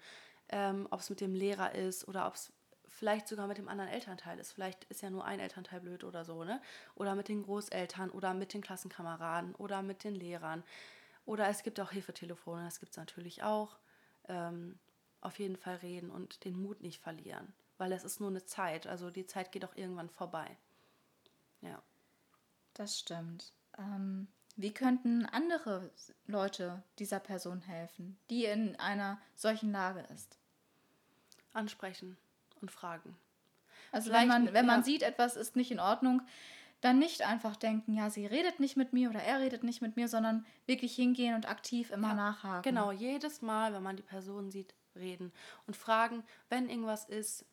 Ähm, 0.48 0.88
ob 0.90 1.00
es 1.00 1.10
mit 1.10 1.20
dem 1.20 1.34
Lehrer 1.34 1.74
ist 1.74 2.08
oder 2.08 2.26
ob 2.26 2.36
es 2.36 2.54
vielleicht 2.86 3.28
sogar 3.28 3.46
mit 3.46 3.58
dem 3.58 3.68
anderen 3.68 3.90
Elternteil 3.90 4.38
ist. 4.38 4.52
Vielleicht 4.52 4.84
ist 4.84 5.02
ja 5.02 5.10
nur 5.10 5.26
ein 5.26 5.40
Elternteil 5.40 5.82
blöd 5.82 6.04
oder 6.04 6.24
so, 6.24 6.42
ne? 6.42 6.62
Oder 6.94 7.16
mit 7.16 7.28
den 7.28 7.42
Großeltern 7.42 8.08
oder 8.08 8.32
mit 8.32 8.54
den 8.54 8.62
Klassenkameraden 8.62 9.54
oder 9.56 9.82
mit 9.82 10.04
den 10.04 10.14
Lehrern. 10.14 10.64
Oder 11.26 11.48
es 11.48 11.62
gibt 11.62 11.78
auch 11.80 11.90
Hilfetelefone, 11.90 12.64
das 12.64 12.80
gibt 12.80 12.92
es 12.92 12.96
natürlich 12.96 13.42
auch. 13.42 13.76
Ähm, 14.26 14.78
auf 15.20 15.38
jeden 15.38 15.56
Fall 15.56 15.76
reden 15.76 16.10
und 16.10 16.44
den 16.44 16.60
Mut 16.60 16.80
nicht 16.80 17.00
verlieren, 17.00 17.52
weil 17.76 17.92
es 17.92 18.04
ist 18.04 18.20
nur 18.20 18.30
eine 18.30 18.44
Zeit, 18.44 18.86
also 18.86 19.10
die 19.10 19.26
Zeit 19.26 19.52
geht 19.52 19.64
auch 19.64 19.76
irgendwann 19.76 20.10
vorbei. 20.10 20.56
Ja. 21.60 21.82
Das 22.74 22.98
stimmt. 22.98 23.52
Ähm, 23.76 24.28
wie 24.56 24.72
könnten 24.72 25.26
andere 25.26 25.90
Leute 26.26 26.82
dieser 26.98 27.20
Person 27.20 27.60
helfen, 27.60 28.18
die 28.30 28.44
in 28.44 28.76
einer 28.76 29.20
solchen 29.34 29.72
Lage 29.72 30.00
ist? 30.14 30.38
Ansprechen 31.52 32.16
und 32.60 32.70
fragen. 32.70 33.16
Also 33.92 34.10
Vielleicht, 34.10 34.22
wenn 34.22 34.28
man, 34.28 34.46
wenn 34.46 34.66
ja. 34.66 34.72
man 34.72 34.84
sieht, 34.84 35.02
etwas 35.02 35.36
ist 35.36 35.56
nicht 35.56 35.70
in 35.70 35.80
Ordnung, 35.80 36.22
dann 36.80 36.98
nicht 36.98 37.22
einfach 37.22 37.56
denken, 37.56 37.94
ja, 37.94 38.10
sie 38.10 38.26
redet 38.26 38.60
nicht 38.60 38.76
mit 38.76 38.92
mir 38.92 39.10
oder 39.10 39.20
er 39.20 39.40
redet 39.40 39.64
nicht 39.64 39.82
mit 39.82 39.96
mir, 39.96 40.08
sondern 40.08 40.46
wirklich 40.66 40.94
hingehen 40.94 41.34
und 41.34 41.48
aktiv 41.48 41.90
immer 41.90 42.08
ja, 42.08 42.14
nachhaken. 42.14 42.62
Genau, 42.62 42.92
jedes 42.92 43.42
Mal, 43.42 43.72
wenn 43.72 43.82
man 43.82 43.96
die 43.96 44.02
Person 44.02 44.50
sieht, 44.50 44.74
reden 44.98 45.32
und 45.66 45.76
fragen, 45.76 46.24
wenn 46.48 46.68
irgendwas 46.68 47.04
ist, 47.08 47.44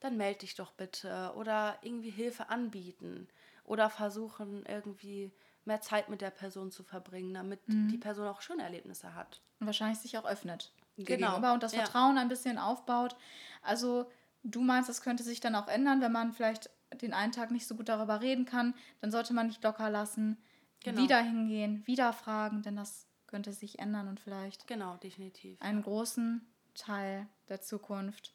dann 0.00 0.16
melde 0.16 0.40
dich 0.40 0.54
doch 0.54 0.72
bitte 0.72 1.32
oder 1.36 1.78
irgendwie 1.82 2.10
Hilfe 2.10 2.48
anbieten 2.48 3.28
oder 3.64 3.88
versuchen 3.88 4.64
irgendwie 4.66 5.30
mehr 5.64 5.80
Zeit 5.80 6.08
mit 6.08 6.20
der 6.20 6.30
Person 6.30 6.70
zu 6.70 6.82
verbringen, 6.82 7.34
damit 7.34 7.66
mhm. 7.68 7.88
die 7.88 7.98
Person 7.98 8.26
auch 8.26 8.40
schöne 8.40 8.64
Erlebnisse 8.64 9.14
hat. 9.14 9.40
Und 9.60 9.66
wahrscheinlich 9.66 9.98
sich 9.98 10.18
auch 10.18 10.24
öffnet. 10.24 10.72
Genau. 10.96 11.36
Und 11.54 11.62
das 11.62 11.74
Vertrauen 11.74 12.16
ja. 12.16 12.22
ein 12.22 12.28
bisschen 12.28 12.58
aufbaut. 12.58 13.16
Also 13.62 14.10
du 14.42 14.60
meinst, 14.60 14.88
das 14.88 15.02
könnte 15.02 15.22
sich 15.22 15.40
dann 15.40 15.54
auch 15.54 15.68
ändern, 15.68 16.00
wenn 16.00 16.12
man 16.12 16.32
vielleicht 16.32 16.70
den 17.00 17.14
einen 17.14 17.32
Tag 17.32 17.50
nicht 17.50 17.66
so 17.66 17.76
gut 17.76 17.88
darüber 17.88 18.20
reden 18.20 18.44
kann, 18.44 18.74
dann 19.00 19.10
sollte 19.10 19.32
man 19.32 19.46
nicht 19.46 19.62
locker 19.62 19.88
lassen, 19.88 20.36
genau. 20.84 21.00
wieder 21.00 21.20
hingehen, 21.20 21.86
wieder 21.86 22.12
fragen, 22.12 22.62
denn 22.62 22.76
das 22.76 23.06
könnte 23.26 23.52
sich 23.52 23.78
ändern 23.78 24.08
und 24.08 24.20
vielleicht 24.20 24.66
genau 24.66 24.96
definitiv 24.96 25.60
einen 25.62 25.82
großen 25.82 26.46
Teil 26.74 27.26
der 27.48 27.60
Zukunft 27.60 28.34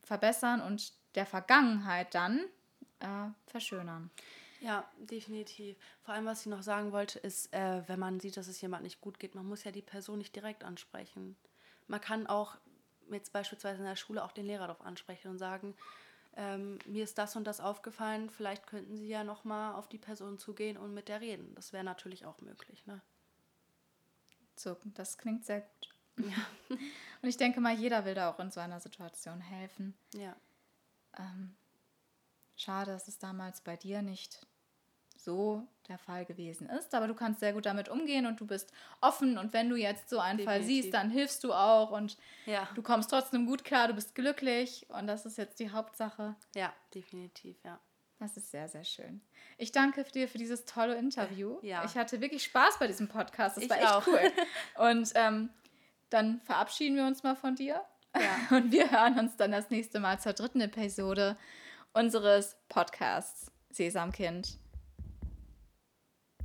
verbessern 0.00 0.60
und 0.60 0.92
der 1.14 1.26
Vergangenheit 1.26 2.14
dann 2.14 2.40
äh, 3.00 3.28
verschönern. 3.46 4.10
Ja, 4.60 4.88
definitiv. 4.96 5.76
Vor 6.02 6.14
allem, 6.14 6.26
was 6.26 6.42
ich 6.42 6.46
noch 6.46 6.62
sagen 6.62 6.92
wollte, 6.92 7.18
ist, 7.18 7.52
äh, 7.52 7.82
wenn 7.88 7.98
man 7.98 8.20
sieht, 8.20 8.36
dass 8.36 8.46
es 8.46 8.60
jemand 8.60 8.84
nicht 8.84 9.00
gut 9.00 9.18
geht, 9.18 9.34
man 9.34 9.46
muss 9.46 9.64
ja 9.64 9.72
die 9.72 9.82
Person 9.82 10.18
nicht 10.18 10.36
direkt 10.36 10.62
ansprechen. 10.62 11.36
Man 11.88 12.00
kann 12.00 12.28
auch 12.28 12.56
jetzt 13.10 13.32
beispielsweise 13.32 13.80
in 13.80 13.88
der 13.88 13.96
Schule 13.96 14.22
auch 14.22 14.32
den 14.32 14.46
Lehrer 14.46 14.68
darauf 14.68 14.86
ansprechen 14.86 15.28
und 15.28 15.38
sagen, 15.38 15.74
ähm, 16.36 16.78
mir 16.86 17.04
ist 17.04 17.18
das 17.18 17.36
und 17.36 17.44
das 17.44 17.60
aufgefallen, 17.60 18.30
vielleicht 18.30 18.66
könnten 18.66 18.96
Sie 18.96 19.08
ja 19.08 19.24
nochmal 19.24 19.74
auf 19.74 19.88
die 19.88 19.98
Person 19.98 20.38
zugehen 20.38 20.76
und 20.78 20.94
mit 20.94 21.08
der 21.08 21.20
reden. 21.20 21.54
Das 21.56 21.72
wäre 21.72 21.84
natürlich 21.84 22.24
auch 22.24 22.40
möglich. 22.40 22.86
Ne? 22.86 23.02
So, 24.56 24.76
das 24.94 25.18
klingt 25.18 25.44
sehr 25.44 25.60
gut. 25.60 25.91
Ja. 26.18 26.76
Und 27.22 27.28
ich 27.28 27.36
denke 27.36 27.60
mal, 27.60 27.74
jeder 27.74 28.04
will 28.04 28.14
da 28.14 28.30
auch 28.30 28.38
in 28.40 28.50
so 28.50 28.60
einer 28.60 28.80
Situation 28.80 29.40
helfen. 29.40 29.94
Ja. 30.14 30.34
Ähm, 31.18 31.54
schade, 32.56 32.92
dass 32.92 33.08
es 33.08 33.18
damals 33.18 33.60
bei 33.60 33.76
dir 33.76 34.02
nicht 34.02 34.46
so 35.16 35.66
der 35.88 35.98
Fall 35.98 36.24
gewesen 36.24 36.68
ist, 36.68 36.94
aber 36.94 37.06
du 37.06 37.14
kannst 37.14 37.40
sehr 37.40 37.52
gut 37.52 37.66
damit 37.66 37.88
umgehen 37.88 38.26
und 38.26 38.40
du 38.40 38.46
bist 38.46 38.72
offen 39.00 39.38
und 39.38 39.52
wenn 39.52 39.68
du 39.68 39.76
jetzt 39.76 40.08
so 40.08 40.18
einen 40.18 40.38
Definitiv. 40.38 40.60
Fall 40.60 40.66
siehst, 40.66 40.94
dann 40.94 41.10
hilfst 41.10 41.44
du 41.44 41.52
auch 41.52 41.92
und 41.92 42.16
ja. 42.46 42.68
du 42.74 42.82
kommst 42.82 43.10
trotzdem 43.10 43.46
gut 43.46 43.62
klar, 43.62 43.88
du 43.88 43.94
bist 43.94 44.14
glücklich 44.14 44.86
und 44.88 45.06
das 45.06 45.24
ist 45.24 45.38
jetzt 45.38 45.60
die 45.60 45.70
Hauptsache. 45.70 46.34
Ja, 46.56 46.72
definitiv, 46.94 47.56
ja. 47.64 47.78
Das 48.18 48.36
ist 48.36 48.52
sehr, 48.52 48.68
sehr 48.68 48.84
schön. 48.84 49.20
Ich 49.58 49.72
danke 49.72 50.04
dir 50.04 50.28
für 50.28 50.38
dieses 50.38 50.64
tolle 50.64 50.94
Interview. 50.94 51.58
Ja. 51.62 51.84
Ich 51.84 51.96
hatte 51.96 52.20
wirklich 52.20 52.44
Spaß 52.44 52.78
bei 52.78 52.86
diesem 52.86 53.08
Podcast. 53.08 53.56
Das 53.56 53.64
ich 53.64 53.70
war 53.70 53.78
echt 53.78 53.88
auch. 53.88 54.06
cool. 54.06 54.20
Und 54.90 55.10
ähm, 55.16 55.50
dann 56.12 56.40
verabschieden 56.44 56.96
wir 56.96 57.06
uns 57.06 57.22
mal 57.22 57.36
von 57.36 57.56
dir. 57.56 57.82
Ja. 58.14 58.56
Und 58.56 58.72
wir 58.72 58.90
hören 58.90 59.18
uns 59.18 59.36
dann 59.36 59.52
das 59.52 59.70
nächste 59.70 60.00
Mal 60.00 60.20
zur 60.20 60.32
dritten 60.32 60.60
Episode 60.60 61.36
unseres 61.92 62.56
Podcasts 62.68 63.50
Sesamkind. 63.70 64.61